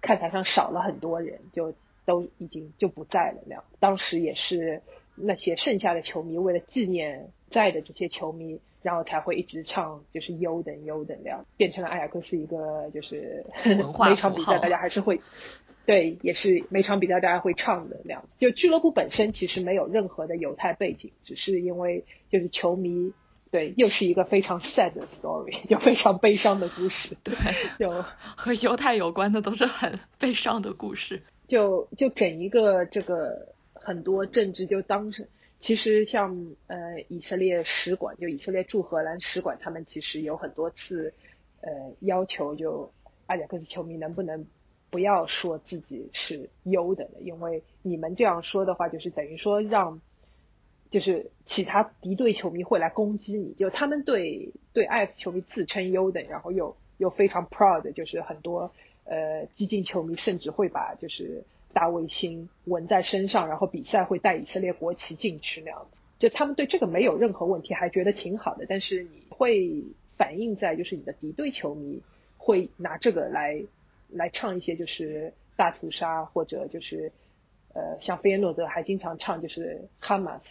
[0.00, 1.74] 看台上少了很多人，就
[2.06, 3.62] 都已经就不在了那样。
[3.78, 4.80] 当时也是
[5.14, 8.58] 那些剩下的球迷为了纪念在的这些球迷。
[8.84, 15.20] 然后才会一直唱，就是优等优等这样，变成了阿雅克斯一个就是 每场比赛大家还是会，
[15.84, 18.28] 对，也是每场比赛大家会唱的那样子。
[18.38, 23.12] 就俱乐部本身其实没有任何的犹太背景，只是因为就是球迷，
[23.50, 27.16] 对，又是一个非常 sad 的 story， 就非常悲伤的故事。
[27.24, 27.34] 对，
[27.78, 27.90] 就
[28.36, 31.22] 和犹太有关的都是很悲伤的故事。
[31.48, 35.28] 就就整一个这个很多政治就当时。
[35.58, 36.76] 其实像呃
[37.06, 41.14] 以色列使馆，就以色列驻荷兰使馆，他们其实有很多次
[41.60, 42.92] 呃要求，就
[43.26, 44.44] 阿贾克斯球迷能不能
[44.92, 50.00] 不要说自己是优等的，因为你们这样说的话，就是等于说让
[50.92, 58.70] 就是其他敌对球迷会来攻击你，就他们对对艾斯球迷自称优等，然后又又非常 proud，就是很多
[59.06, 61.42] 呃激进球迷甚至会把就是。
[61.74, 65.96] 大卫星纹在身上，然后比赛会带以色列国旗进去那样子。
[66.18, 68.66] 就他们对这个没有任何问题，还觉得挺好的。
[68.68, 69.82] 但是你会
[70.18, 72.02] 反映在就是你的敌对球迷
[72.36, 73.62] 会拿这个来
[74.14, 77.12] 来唱一些就是大屠杀或者就是
[77.74, 80.44] 呃像菲耶诺德还经常唱就是哈马斯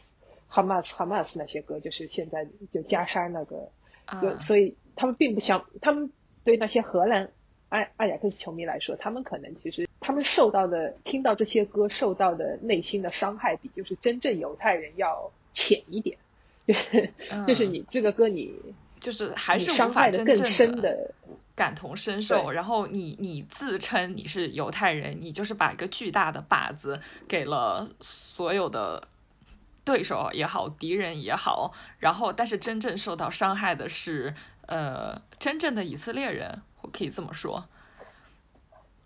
[0.48, 3.70] 哈马斯哈马斯那些歌，就是现在就加沙那个，
[4.22, 6.12] 就所以他们并不想他们
[6.44, 7.30] 对那些荷兰
[7.70, 15.32] 阿阿贾克斯球迷来说，他们可能其实他们受到的听到这些歌受到的内心的伤害，比就是真正犹太人要。
[15.54, 16.18] 浅一点，
[16.66, 17.14] 就是
[17.46, 18.56] 就是你这个歌，你
[19.02, 21.14] 就是还是伤害的更深的
[21.62, 22.50] 感同身受。
[22.50, 29.08] 然后你你自称你是犹太人，你就是把一个巨大的靶子给了所有的
[29.86, 31.72] 对手也好，敌人也好。
[32.00, 34.34] 然后，但是真正受到伤害的是
[34.66, 37.64] 呃真正的以色列人，我可以这么说。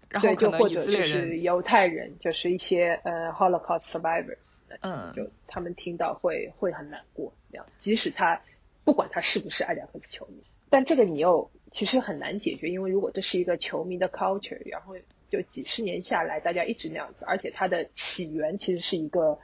[0.08, 4.38] 然后可能以色列人、犹太人就是一些呃 Holocaust survivors。
[4.82, 7.66] 嗯，就他们听到会会很难过，这样。
[7.80, 8.42] 即使他
[8.84, 14.96] 不管他是不是阿贾克斯球迷，但这个你又其实很难解决，因为如果这是一个球迷的 culture，然后
[15.30, 19.38] 就几十年下来大家一直那样子，而且它的起源其实是一个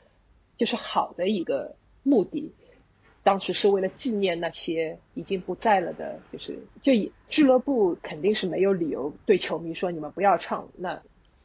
[0.58, 2.52] 就是好的一个目的，
[3.22, 6.94] 当时是为了纪念那些已经不在了的，就是就
[7.30, 11.04] 俱乐部肯定是没有理由对球迷说你们不要唱那。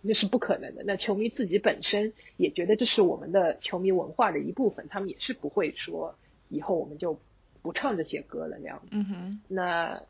[0.08, 0.84] 那是不可能的。
[0.86, 6.14] 那球迷自己本身也觉得这是我们的球迷文化的一部分，他们也是不会说
[6.48, 7.18] 以后我们就
[7.60, 8.80] 不唱这些歌了那样。
[8.92, 9.40] 嗯哼。
[9.48, 10.00] 那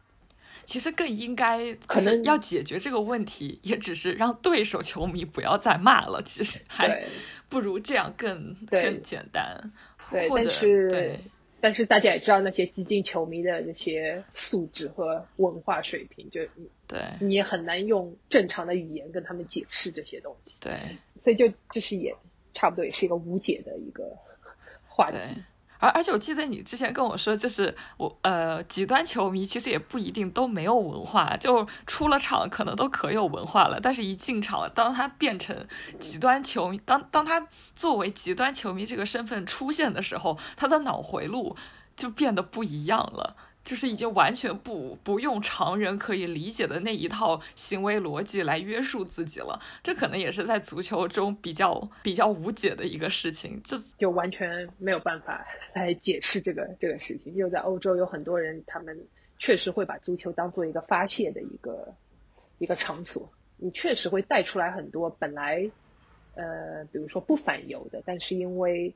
[0.64, 6.22] 其实更应该可能要解决这个问题，也只是让对手球迷不要再骂了。
[6.22, 7.06] 其实还
[7.48, 9.72] 不如这样更更简单。
[10.10, 11.20] 对，但是对。
[11.58, 16.42] 但是大家也知道那些激进球迷的那些素质和文化水平，就
[16.86, 20.54] 对你也很难用正常的语言跟他们解释这些东西。
[20.60, 20.74] 对，
[21.24, 22.14] 所以就就是也
[22.54, 24.04] 差不多也是一个无解的一个
[24.86, 25.16] 话题。
[25.78, 35.66] 而而且我记得你之前跟我说，就是我呃极端球迷其实也不一定都没有文化，就出了场可能都可有文化了，但是一进场，当他变成
[35.98, 41.56] 极端球迷，当当他作为极端球迷这个身份出现的时候，他的脑回路
[41.96, 43.36] 就变得不一样了。
[43.66, 55.44] 就是已经完全不不用常人可以理解的那一套行为逻辑来约束自己了，这可能也是在足球中比较比较无解的一个事情，就就完全没有办法
[55.74, 57.36] 来解释这个这个事情。
[57.36, 58.96] 就在欧洲有很多人，他们
[59.40, 61.92] 确实会把足球当做一个发泄的一个
[62.58, 65.68] 一个场所，你确实会带出来很多本来
[66.36, 68.94] 呃，比如说不反犹的，但是因为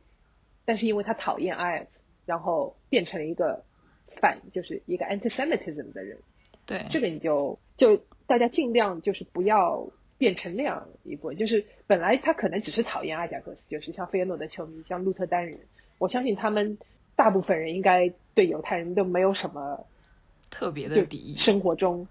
[0.64, 1.88] 但是因为他讨厌阿 x
[2.24, 3.64] 然后变成了一个。
[4.20, 6.18] 反就是一个 anti-Semitism 的人，
[6.66, 6.84] 对。
[6.90, 9.88] 这个你就就大家尽量就是不要
[10.18, 15.58] 变成那样一部分，就是本来他可能只是讨厌阿贾克斯，就是像费耶诺的球迷，像鹿特丹人，
[15.98, 16.78] 我相信他们
[17.16, 19.86] 大部分人应该对犹太人都没有什么
[20.50, 22.06] 特别的敌意，生活中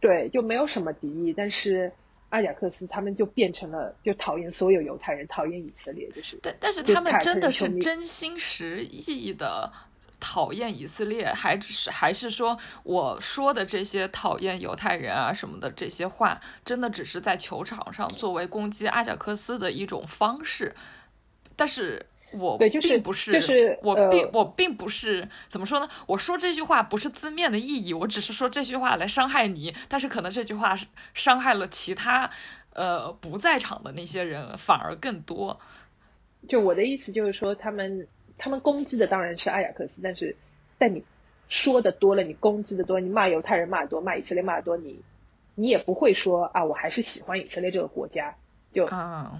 [0.00, 1.92] 对就没有什么敌意，但是
[2.28, 9.72] 阿贾克斯他们就变成了就讨厌所有犹太人，讨厌以色列，就是但但是他们真的是真心实意的。
[10.20, 20.74] 讨厌以色列，还是还是说我说的这些讨厌犹太人啊什么的这些话，真的只是在球场上作为攻击阿贾克斯的一种方式？
[21.54, 25.88] 但是我并不是，就是我并我并不是怎么说呢？
[26.06, 29.74] 我说这句话不是字面的意义，我只是说这句话来伤害你。
[29.88, 30.76] 但是可能这句话
[31.14, 32.28] 伤害了其他
[32.74, 35.60] 呃不在场的那些人，反而更多。
[36.48, 38.08] 就我的意思就是说他们。
[38.38, 40.36] 他们攻击的当然是阿雅克斯，但是，
[40.78, 41.04] 但你
[41.48, 45.00] 说的多了，你攻击的多，你骂犹太人骂的多，骂以色列骂的多，你
[45.56, 48.36] 你也不会说啊，我还是喜欢以色列这个国家，
[48.72, 48.88] 就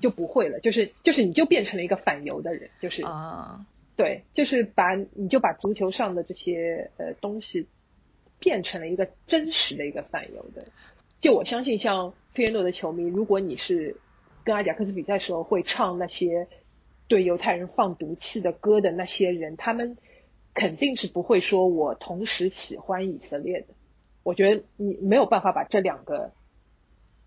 [0.02, 3.02] 就不会了，就是就是你就变成了一个反犹的人，就是
[3.96, 7.68] 对，就是把你就把足球上的这些呃东西
[8.40, 10.66] 变成了一个真实的一个反犹的。
[11.20, 13.96] 就我相信，像费耶诺的球迷，如果你是
[14.44, 16.48] 跟阿贾克斯比赛时候会唱那些。
[17.08, 19.96] 对犹太人放毒气的歌的那些人，他们
[20.52, 23.68] 肯定是不会说我同时喜欢以色列的。
[24.22, 26.32] 我觉得你没有办法把这两个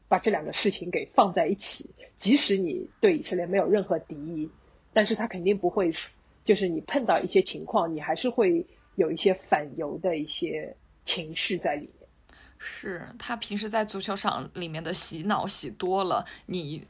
[0.07, 1.89] 把这两个事情给放在一起。
[2.17, 4.51] 即使你对以色列没有任何敌意，
[4.93, 5.91] 但是他肯定不会，
[6.45, 10.75] 就是你碰到一些情况，你还是会有一些反犹的一些
[11.05, 12.07] 情绪在里面。
[12.59, 16.83] 是他平时在足球场里面的洗脑洗多了，你。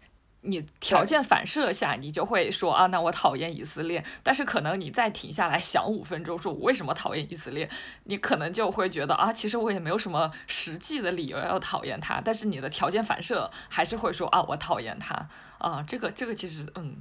[0.43, 4.03] 你条件反射下，你就会说啊，那我讨厌以色列。
[4.23, 7.69] 但是可能你再停下来想五分钟，说我为什么讨厌以色列，
[8.05, 12.19] 你可能就会觉得啊，其实我也没有什么实际的理由要讨厌他。
[12.19, 15.83] 但是你的条件反射还是会说啊，我讨厌他啊。
[15.87, 16.97] 这个这个其实嗯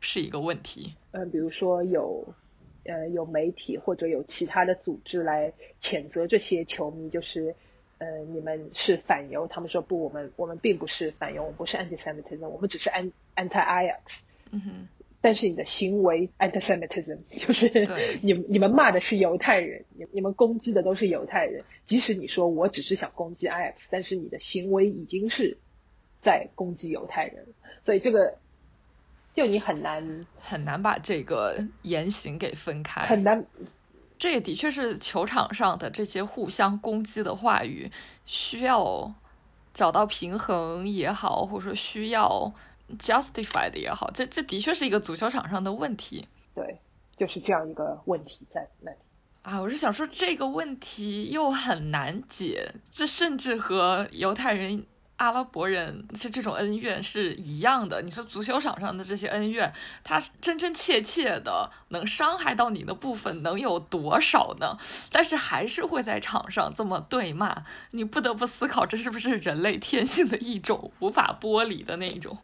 [0.00, 0.94] 是一个问题。
[1.12, 2.34] 嗯，比如说有
[2.84, 7.54] 呃有媒体或者有其他的组织来谴责这些球迷，就是。
[8.02, 9.46] 呃，你们是反犹？
[9.46, 14.00] 他们说不，我们我们并不是反犹，我们不是 anti-Semitism，我们只是 an anti-Ajax。
[14.50, 14.88] 嗯哼。
[15.20, 21.62] 但是你的行为 anti-Semitism，就是 你你们骂的是犹太人，你你们攻击的都是犹太人。
[21.86, 25.58] 即使你说我只是想攻击 Ajax，但是你的行为已经是
[26.22, 27.46] 在攻击犹太人，
[27.84, 28.36] 所以这个
[29.32, 33.46] 就你很难很难把这个言行给分开，很难。
[34.22, 37.90] 这也的确是球场上的这些互相攻击的话语，
[38.24, 39.12] 需要
[39.74, 42.54] 找到平衡也好，或者说需要
[43.00, 46.28] justify 的也好，这这的确是一个足球场上的问题。
[46.54, 46.78] 对，
[47.16, 48.96] 就是这样一个问题在那里。
[49.42, 54.86] 啊，我是想说这个问题又很难解，这甚至和犹太人。
[55.22, 58.02] 阿拉伯人是这种恩怨是一样的。
[58.02, 59.72] 你说足球场上的这些恩怨，
[60.02, 64.76] 它真真切切的能伤害到你的部分能有多少呢？
[65.12, 67.62] 但是还是会在场上这么对骂，
[67.92, 72.38] 你不得不思考，这是不是人类天性的一种无法剥离的那种。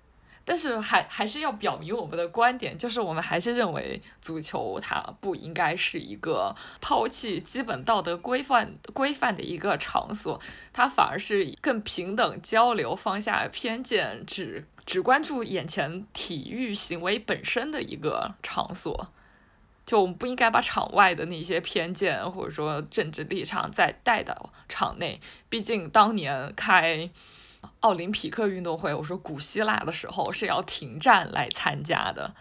[0.50, 10.40] 但是还还是要表明我们的观点，就是我们还是认为足球它不应该是一个抛弃基本道德规范规范的一个场所，
[10.72, 19.12] 它反而是更平等交流、放下偏见、只只关注眼前体育行为本身的一个场所。
[19.84, 25.20] 就我们不应该把场外的那些偏见或者说政治立场再带到场内，
[25.50, 27.10] 毕竟当年开。
[27.80, 32.34] 奥林匹克运动会，我说古希腊的时候是要停战来参加的，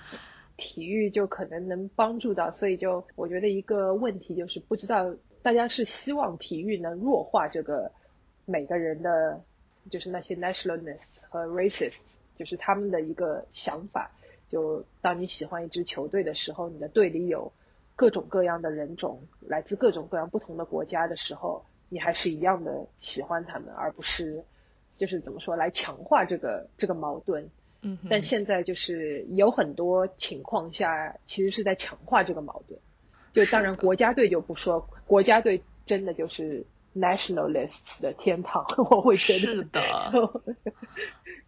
[0.58, 5.06] 体育就可能能帮助到，所以就我觉得一个问题就是不知道
[5.42, 7.92] 大家是希望体育能弱化这个
[8.46, 9.42] 每个人的，
[9.92, 11.94] 就是那些 nationalists 和 racists，
[12.36, 14.12] 就是他们的一个想法。
[14.50, 17.52] 就当你喜欢一支球队的时候，你的队里有
[17.96, 24.44] 各种各样的人种，来自各种各样不同的国家的时候，你还是一样的喜欢他们，而不是。
[24.98, 27.50] 就是怎么说来强化这个这个矛盾，
[27.84, 32.80] 嗯，但现在就是有很多情况下其实是在强化这个矛盾。
[33.34, 36.66] 就当然国家队就不说，国家队真的就是
[36.96, 39.82] nationalists 的天堂，我会觉得是的。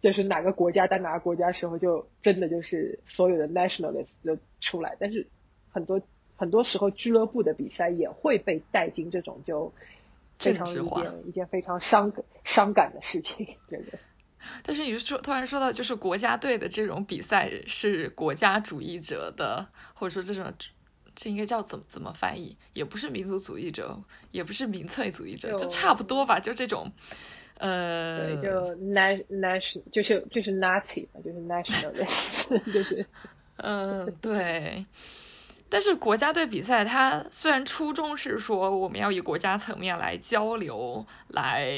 [0.00, 4.96] 就是哪个国家在哪个国家时候，就真的就是所有的 nationalists 就出来。
[5.00, 5.26] 但是
[5.72, 6.00] 很多
[6.36, 9.72] 很多时候俱乐部的比赛也会被带进这种就。
[10.40, 12.12] 非常一件一件非常伤
[12.44, 13.98] 伤感的事情，对对。
[14.64, 20.50] 但是你说突然说到，就是国家队的这种比赛是国家主义者的，或者说这种
[21.14, 22.56] 这应该叫怎么怎么翻译？
[22.72, 26.90] 也不是民族主义者，也不是民粹主义者，就差不多吧，就这种。
[27.58, 31.92] 呃，对，就 national 就是就是 Nazi 嘛，就是 national，
[32.72, 33.04] 就是
[33.56, 34.86] 嗯，对。
[35.70, 41.70] 但是国家队比赛，它虽然初衷是说我们要以国家层面来交流，来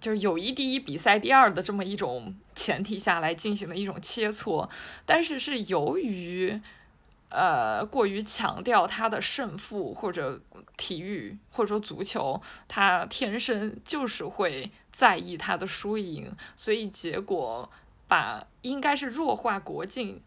[0.00, 4.66] 就是友谊第一，比赛第二的这么一种前提下来进行的一种切磋，
[5.04, 6.58] 但是是由于
[7.28, 10.40] 呃过于强调它的胜负或者
[10.78, 17.70] 体育或者说足球，它天生就是会在意它的输赢，所以结果
[18.08, 20.22] 把应该是弱化国境。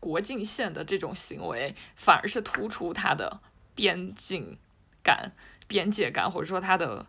[0.00, 3.40] 国境线的这种行为，反而是突出它的
[3.74, 4.56] 边境
[5.02, 5.32] 感、
[5.66, 7.06] 边界感，或者说它的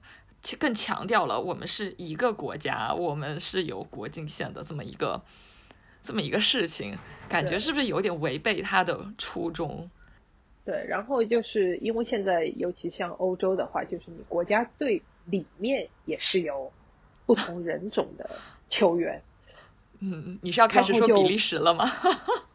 [0.60, 5.22] 更强调了我们是一个国家，我们是有国境线的这么一个
[6.02, 6.98] 这么一个事情，
[7.28, 9.90] 感觉是不是有点违背他的初衷？
[10.66, 16.72] 对，然后就是因为现在，尤其像欧洲的话，就是你国家队里面也是有
[17.26, 18.30] 不同人种的
[18.70, 19.22] 球员。
[20.00, 21.86] 嗯，你是要开始说比利时了吗？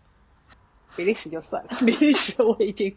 [0.96, 2.94] 比利时就算了， 比利时我已经，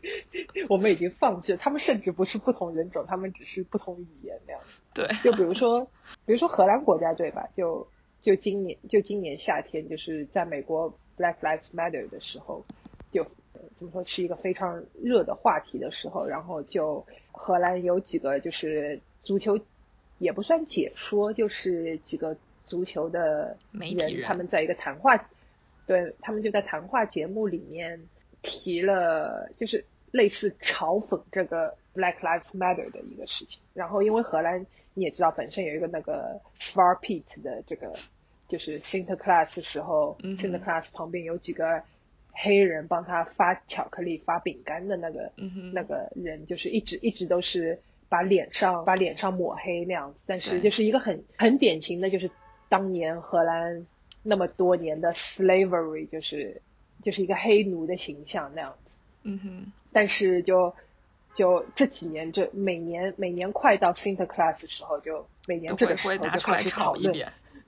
[0.70, 1.58] 我们已经放弃了。
[1.58, 4.82] 他们甚至不是不同人种，他们只是不同语言那样子。
[4.94, 5.84] 对，就比如说，
[6.26, 7.88] 比如说荷兰国家队吧，就
[8.22, 12.64] 就今年就今年夏天，就是在美国 Black Lives Matter 的时候，
[13.12, 13.26] 就
[13.76, 19.60] 怎么说是一个非常热的话题的时候，然后就荷兰有几个就是足球
[20.20, 22.38] 也不算解说，就是几个
[22.68, 25.16] 足球的媒人，他们在一个谈话。
[25.88, 28.00] 对他们就在谈话节目里面
[28.44, 33.60] 提了，就是类似嘲讽这个 Black Lives Matter 的一个事情。
[33.74, 37.94] 然后因为荷兰你也知道，本身有一个那个 s v a r p e t 的这个
[38.48, 41.82] 就是 Sinterklaas 时候、嗯哼 Sinterklaas 旁边有几个
[42.34, 52.30] 黑人帮他发巧克力、发饼干的那个、嗯那个人，就是一直一直都是把脸上把脸上抹黑那样子，但是就是一个很很典型的，就是
[52.70, 53.86] 当年荷兰
[54.24, 56.62] 那么多年的 slavery，就是
[57.04, 58.92] 就是一个黑奴的形象那样子。
[59.24, 60.74] 嗯哼，但是就
[61.36, 67.14] 就这几年，这每年每年快到 Sinterklaas 的时候，就每年这个时候就开始讨论。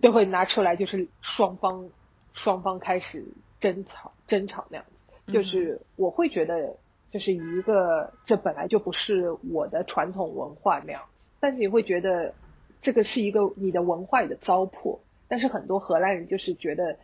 [0.01, 1.89] 都会拿出来，就是双方
[2.34, 3.26] 双方开始
[3.59, 5.34] 争吵争吵那样子。
[5.34, 6.77] 就嗯是我会觉得，
[7.11, 11.09] 就是一个这本来就不是我的传统文化那样子，
[11.41, 12.34] 但是你会觉得
[12.81, 14.99] 这个是一个你的文化里的糟粕。
[15.30, 16.97] 但是很多荷兰人就是觉得，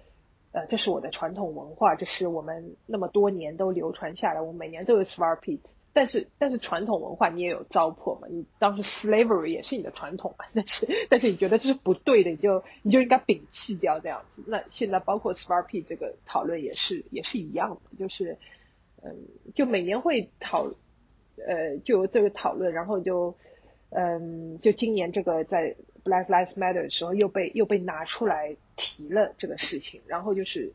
[0.52, 5.62] 呃，这是我的传统文化，这是我们那么多年都流传下来，我们每年都有 s w a r p
[5.94, 14.44] 但是但是传统文化你也有糟粕嘛，你当时 slavery 也是你的传统嘛， 但是但是你觉得这是不对的，你就你就应该摒弃掉这样子。
[14.48, 18.38] 那现在包括 s w a r p 这个讨论也是也是一样的，就是
[19.04, 19.16] 嗯，
[19.54, 20.66] 就每年会讨
[21.48, 23.34] 呃就有这个讨论，然后就
[23.92, 30.72] 嗯就今年这个在 Black Lives Matter 的时候又被又被拿出来提了这个事情，然后就是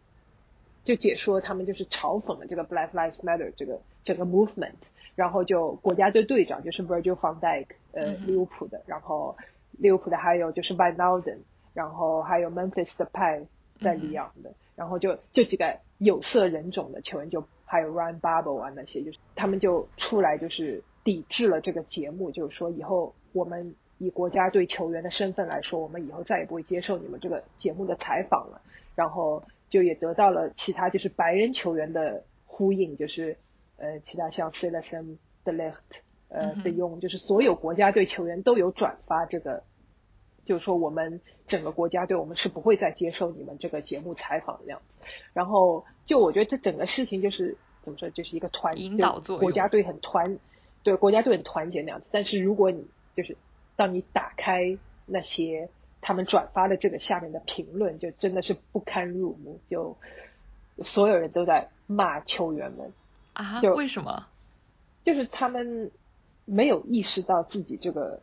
[0.85, 4.74] 就解说他们就是嘲讽了这个 Black Lives Matter 这个整个 movement，
[5.15, 9.36] 然后就国家队队长就是 Virgil van Dijk，呃，利物浦的，然后
[9.78, 11.39] 利物浦的还有就是 Van Nalden，
[11.74, 13.47] 然后还有 Memphis 的派
[13.81, 28.62] 在里昂的，然后就这几个有色人种的球员就还有 Ryan Babel 啊那些，就是他们就出来就是抵制了这个节目，就是说以后我们以国家队球员的身份来说，我们以后再也不会接受你们这个节目的采访了。
[28.97, 33.36] 然后就也得到了其他就是白人球员的呼应，就是
[33.77, 35.74] 呃其他像 l a s o n De Ligt
[36.28, 39.62] 呃嗯哼的用，就是所有国家队球员都有转发这个，
[40.47, 45.05] 就是说我们整个国家队我们是不会再接受你们这个节目采访的样子。
[45.35, 50.39] 然后就我觉得这整个事情就是怎么说，就是一个团引导作用国家队很团，
[50.82, 52.06] 对国家队很团结那样子。
[52.10, 52.86] 但是如果你
[53.16, 53.36] 就是
[53.81, 54.77] 当你打开
[55.07, 55.70] 那些
[56.02, 59.97] 他们转发的这个下面的评论，就真的是不堪入目，就
[60.85, 62.93] 所有人都在骂球员们，
[63.32, 63.59] 啊？
[63.62, 64.27] 就为什么？
[65.02, 65.90] 就是他们
[66.44, 68.20] 没有意识到自己这个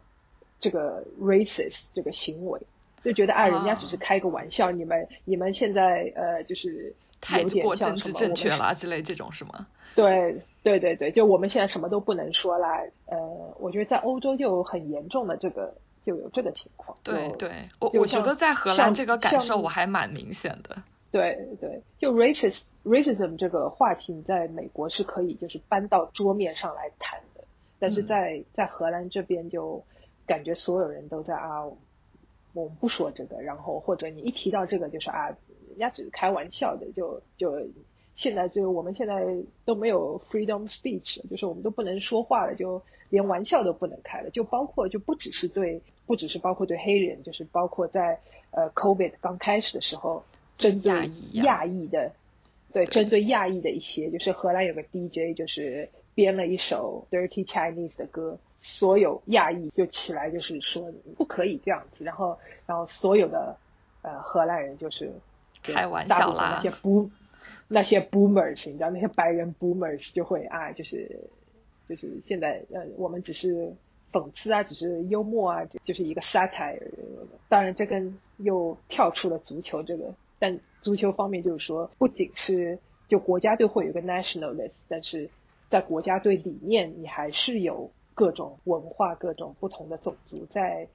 [0.59, 2.61] 这个 racist 这个行为，
[3.03, 9.67] 就觉得啊，人家只是开个玩笑，你们你们现在呃就是太过政治正确我们了之类这种是吗？
[9.95, 12.79] 对对对对，就我们现在什么都不能说啦。
[13.07, 13.17] 呃，
[13.59, 15.73] 我觉得在欧洲就有很严重的这个，
[16.05, 16.95] 就有这个情况。
[17.03, 20.77] 对对，我我觉得在荷兰这个感受我还蛮明显的。
[21.09, 22.53] 对对，就 racism
[22.83, 27.43] racism 这个话题，你在美国是可以就是搬到桌面上来谈的，
[27.79, 29.83] 但是嗯在在荷兰这边就
[30.27, 31.63] 感觉所有人都在啊，
[32.53, 35.29] 我们不说这个，然后或者你一提到这个就是啊，
[35.77, 37.67] 人家只是开玩笑的，就就
[38.15, 39.23] 现在就我们现在
[39.63, 50.23] 都没有 freedom speech，就是我们都不能说话了，就连玩笑都不能开了，就包括就不只是对不只是包括对黑人，就是包括在呃 COVID 刚开始的时候，
[50.57, 50.91] 针对
[51.33, 52.11] 亚裔的，
[52.73, 62.35] 对，对针对亚裔的一些，就是荷兰有个 DJ 就是编了一首 Dirty Chinese 的歌，所有亚裔就起来就是说不可以这样子，然后
[62.65, 63.55] 然后所有的
[64.01, 65.13] 呃荷兰人就是就
[65.73, 67.09] 开玩大笑啦那些 boom
[67.67, 71.29] 那些 boomers，你知道那些白人 boomers 就会啊，就是
[71.87, 73.73] 就是现在呃我们只是
[74.11, 76.81] 讽刺啊，只是幽默啊，就就是一个 satire。
[77.49, 82.79] 当然，这跟又跳出了足球这个，但足球方面就是说，不仅是
[83.09, 85.29] 就国家队会有一个 nationalist，但是
[85.69, 90.87] 在国家队里面，你还是有各种文化、各种不同的种族在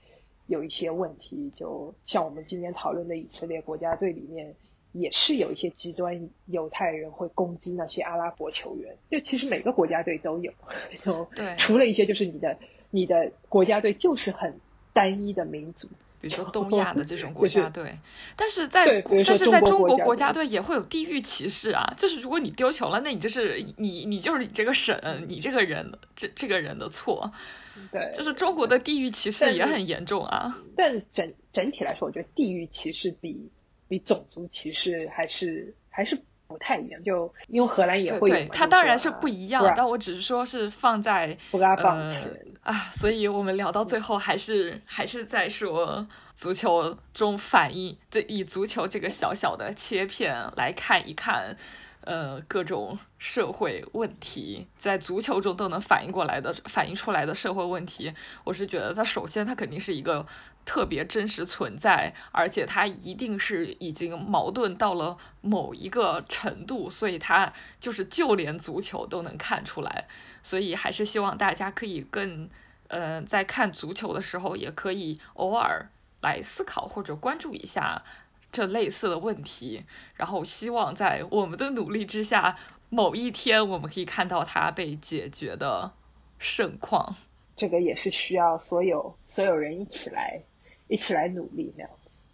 [0.46, 1.50] 有一些问题。
[1.56, 4.54] 就像我们今天讨论的以色列国家队里面。
[4.94, 10.52] 也是有一些极端犹太人会攻击那些阿拉伯球员，就其实每个国家队都有，
[10.98, 12.58] 就除了一些就是你的
[12.90, 14.60] 你的国家队就是很
[14.92, 15.88] 单一的民族，
[16.22, 17.98] 比如说 东亚的这种国就是家队，
[18.36, 21.84] 但是在对比如说但是在中中国国家队也会有地域歧视啊。
[21.96, 24.96] 就是如果你丢球了，那你就是你你就是你这个省
[25.28, 27.30] 你这个人这这个人的错，
[27.90, 30.56] 对，就是中国的地域歧视也很严重啊。
[30.76, 33.50] 但整整体来说，我觉得地域歧视比
[33.88, 36.16] 比种族歧视还是还是
[36.52, 37.02] 不太一样。
[37.02, 42.22] 就因为荷兰也对对，会有嘛，它当然是不一样，但我只是说是放在布拉邦呃
[42.62, 46.06] 啊，所以我们聊到最后还是还是在说
[46.36, 51.56] 足球中反应，就以足球这个小小的切片来看一看
[52.02, 58.12] 呃各种社会问题，在足球中都能反映过来的、反映出来的社会问题，
[58.44, 60.26] 我是觉得它首先它肯定是一个
[60.64, 70.06] 特别真实存在，而且它一定是已经矛盾到了某一个程度，所以它就是就连足球都能看出来，
[70.42, 72.48] 所以还是希望大家可以更。
[72.88, 75.88] 呃，在看足球的时候，也可以偶尔
[76.20, 78.02] 来思考或者关注一下
[78.52, 79.82] 这类似的问题，
[80.14, 82.56] 然后希望在我们的努力之下，
[82.90, 85.92] 某一天我们可以看到它被解决的
[86.38, 87.16] 盛况。
[87.56, 90.42] 这个也是需要所有所有人一起来
[90.88, 91.90] 一起来努力那样。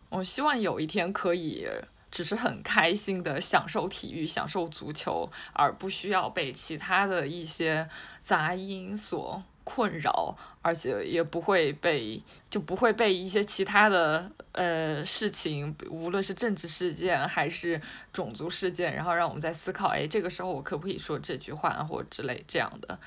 [0.08, 1.68] 我希望有一天可以
[2.10, 7.88] 只是很开心的享受体育、享受足球，而不需要被其他的一些
[8.20, 9.42] 杂音所。
[9.70, 17.78] 困扰，而且也不会被就不会被一些其他的呃事情，无论是政治事件还是
[18.10, 22.98] 种族事件，然后让我们在思考，哎，这个时候我可不可以说这句话或之类这样的？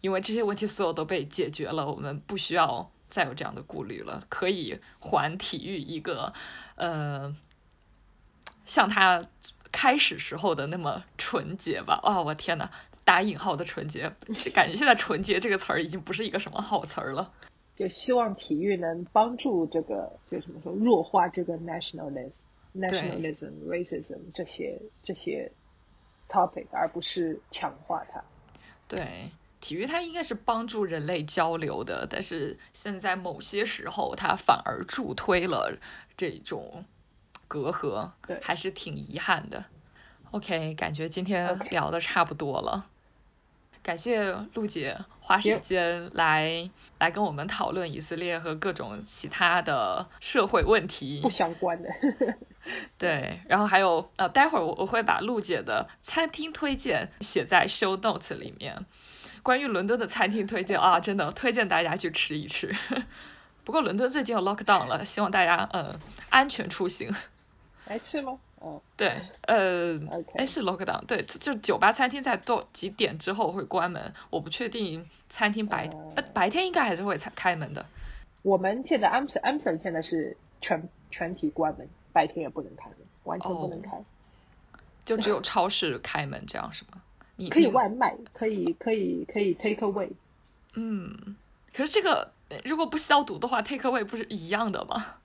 [0.00, 6.32] 因为这些问题所有都被解决了，我们不需要再有这样的顾虑了，可以还体育一个
[6.74, 7.32] 呃
[8.66, 9.22] 像他
[9.70, 12.00] 开始时候的那么纯洁吧？
[12.02, 12.68] 啊，我天呐！
[13.10, 14.08] 打引号的纯洁，
[14.54, 17.28] 感觉现在“纯洁”这个词儿已经不是一个什么好词儿了。
[17.74, 22.30] 就希望体育能帮助这个，就怎么说，弱化这个 nationalism、
[22.72, 25.50] nationalism、racism 这些这些
[26.28, 28.22] topic，而不是强化它。
[28.86, 29.28] 对，
[29.58, 35.76] 体育它应该是帮助人类交流的，但是现在某些时候它反而助推了
[36.16, 36.84] 这种
[37.48, 38.08] 隔阂，
[38.40, 39.64] 还是挺遗憾的。
[40.30, 42.86] OK，感觉今天聊的差不多了。
[43.82, 51.88] 感谢陆姐花时间来来跟我们讨论以色列和各种其他的社会问题不相关的。
[52.98, 58.84] 对，然后还有呃，待会儿我我会把陆姐的餐厅推荐写在 show notes 里面。
[59.42, 62.70] 关于伦敦的餐厅推荐啊，真的推荐大家去吃一吃。
[63.64, 65.98] 不过伦敦最近要 lock down 了，希望大家嗯
[66.28, 67.10] 安全出行。
[67.86, 68.38] 来吃吗？
[68.60, 69.98] 哦，对，呃，
[70.34, 75.88] 哎，是 lockdown，对，就酒吧、餐厅在多几点之后会关门，我不确定餐厅白
[76.34, 77.84] 白天应该还是会开开门的。
[78.42, 83.90] 我们现在 a m s a m s o n 现在是全全体关门，白天也不能开门，完全不能开，
[85.06, 87.00] 就只有超市开门这样是吗？
[87.36, 90.10] 你可以外卖，可以可以可以 take away。
[90.74, 91.34] 嗯，
[91.72, 92.30] 可是这个
[92.66, 95.16] 如果不消毒的话，take away 不是一样的吗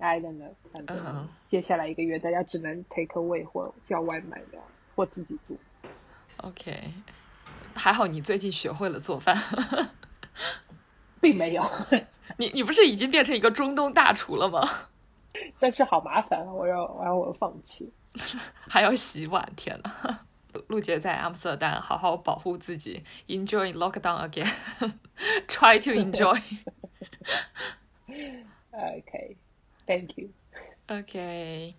[0.00, 4.58] ？I don't know，反正接下来一个月大家只能 take away 或叫外卖的，
[4.96, 5.56] 或自己做。
[6.38, 6.92] OK，
[7.74, 9.36] 还好你最近学会了做饭，
[11.20, 11.62] 并没有。
[12.38, 14.66] 你你不是已经变成一个中东大厨了吗？
[15.58, 16.52] 但是好麻烦啊！
[16.52, 17.92] 我要我要我放弃，
[18.68, 20.20] 还要洗碗，天呐！
[20.66, 26.40] 陆杰在阿姆斯特丹好好保护自己，enjoy lockdown again，try to enjoy。
[28.72, 29.36] OK。
[29.89, 30.29] Thank you.
[30.87, 31.73] OK，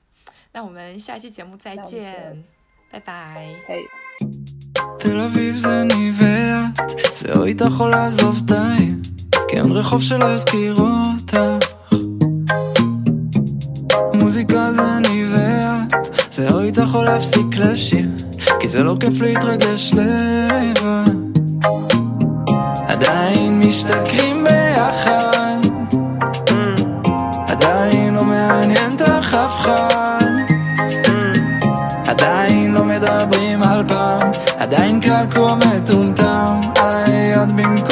[0.53, 2.45] 那我们下期节目再见，
[2.91, 3.57] 拜拜。
[4.99, 6.81] תל אביב זה ניבט,
[7.15, 8.95] זהו איתך יכול לעזוב את העיר,
[9.49, 11.39] כי אין רחוב שלא יזכיר אותך.
[14.15, 15.95] מוזיקה זה ניבט,
[16.31, 18.09] זהו איתך יכול להפסיק לשיר,
[18.61, 21.15] כי זה לא כיף להתרגש לבד.
[22.89, 25.30] עדיין משתכרים ביחד
[29.34, 30.26] אותך אף אחד
[32.08, 36.60] עדיין לא מדברים על פעם עדיין קעקוע מטומטם.
[36.80, 37.91] על היד במקום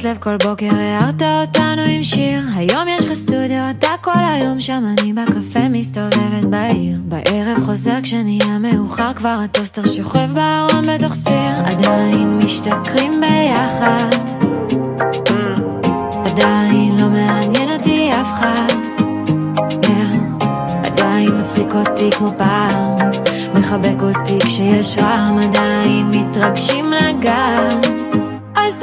[0.00, 2.42] בצורת לב כל בוקר הערת אותנו עם שיר.
[2.56, 6.98] היום יש לך סטודיו אתה כל היום שם אני בקפה מסתובבת בעיר.
[7.02, 11.52] בערב חוזר כשנהיה מאוחר כבר הטוסטר שוכב בארון בתוך סיר.
[11.64, 14.16] עדיין משתכרים ביחד.
[16.24, 18.74] עדיין לא מעניין אותי אף אחד.
[19.70, 20.44] Yeah.
[20.86, 22.94] עדיין מצחיק אותי כמו פעם.
[23.54, 27.86] מחבק אותי כשיש רעם עדיין מתרגשים לגעת.
[28.56, 28.82] אז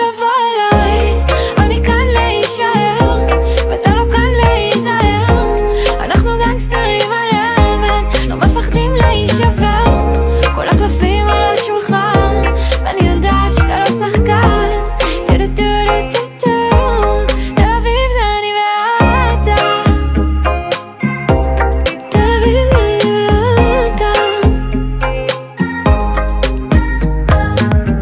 [2.48, 3.26] להישאר,
[3.70, 5.56] ואתה לא כאן להיזהר.
[6.00, 9.84] אנחנו גנגסטרים על האבן, לא מפחדים להישבר.
[10.56, 12.42] כל הקלפים על השולחן,
[12.84, 14.70] ואני יודעת שאתה לא שחקן.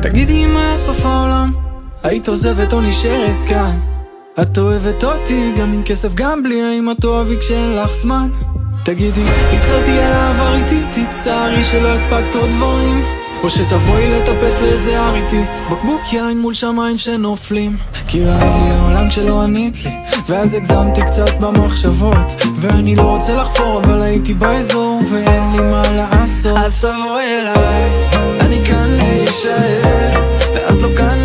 [0.02, 1.52] תגידי מה סוף העולם?
[2.04, 3.95] היית עוזבת או נשארת כאן?
[4.41, 8.30] את אוהבת אותי גם עם כסף גם בלי האם את אוהבי כשאין לך זמן?
[8.84, 13.03] תגידי, תתחרתי על העבר איתי, תצטערי שלא הספקת עוד דברים.
[13.44, 15.41] או שתבואי לטפס לאיזה הר איתי
[15.72, 17.76] בקבוק יין מול שמיים שנופלים.
[18.07, 19.91] כי רעד לי העולם כשלא ענית לי
[20.28, 22.36] ואז הגזמתי קצת במחשבות.
[22.60, 26.57] ואני לא רוצה לחפור אבל הייתי באזור ואין לי מה לעשות.
[26.57, 27.90] אז תבואי אליי,
[28.40, 30.12] אני כאן להישאר
[30.56, 31.24] ואת לא כאן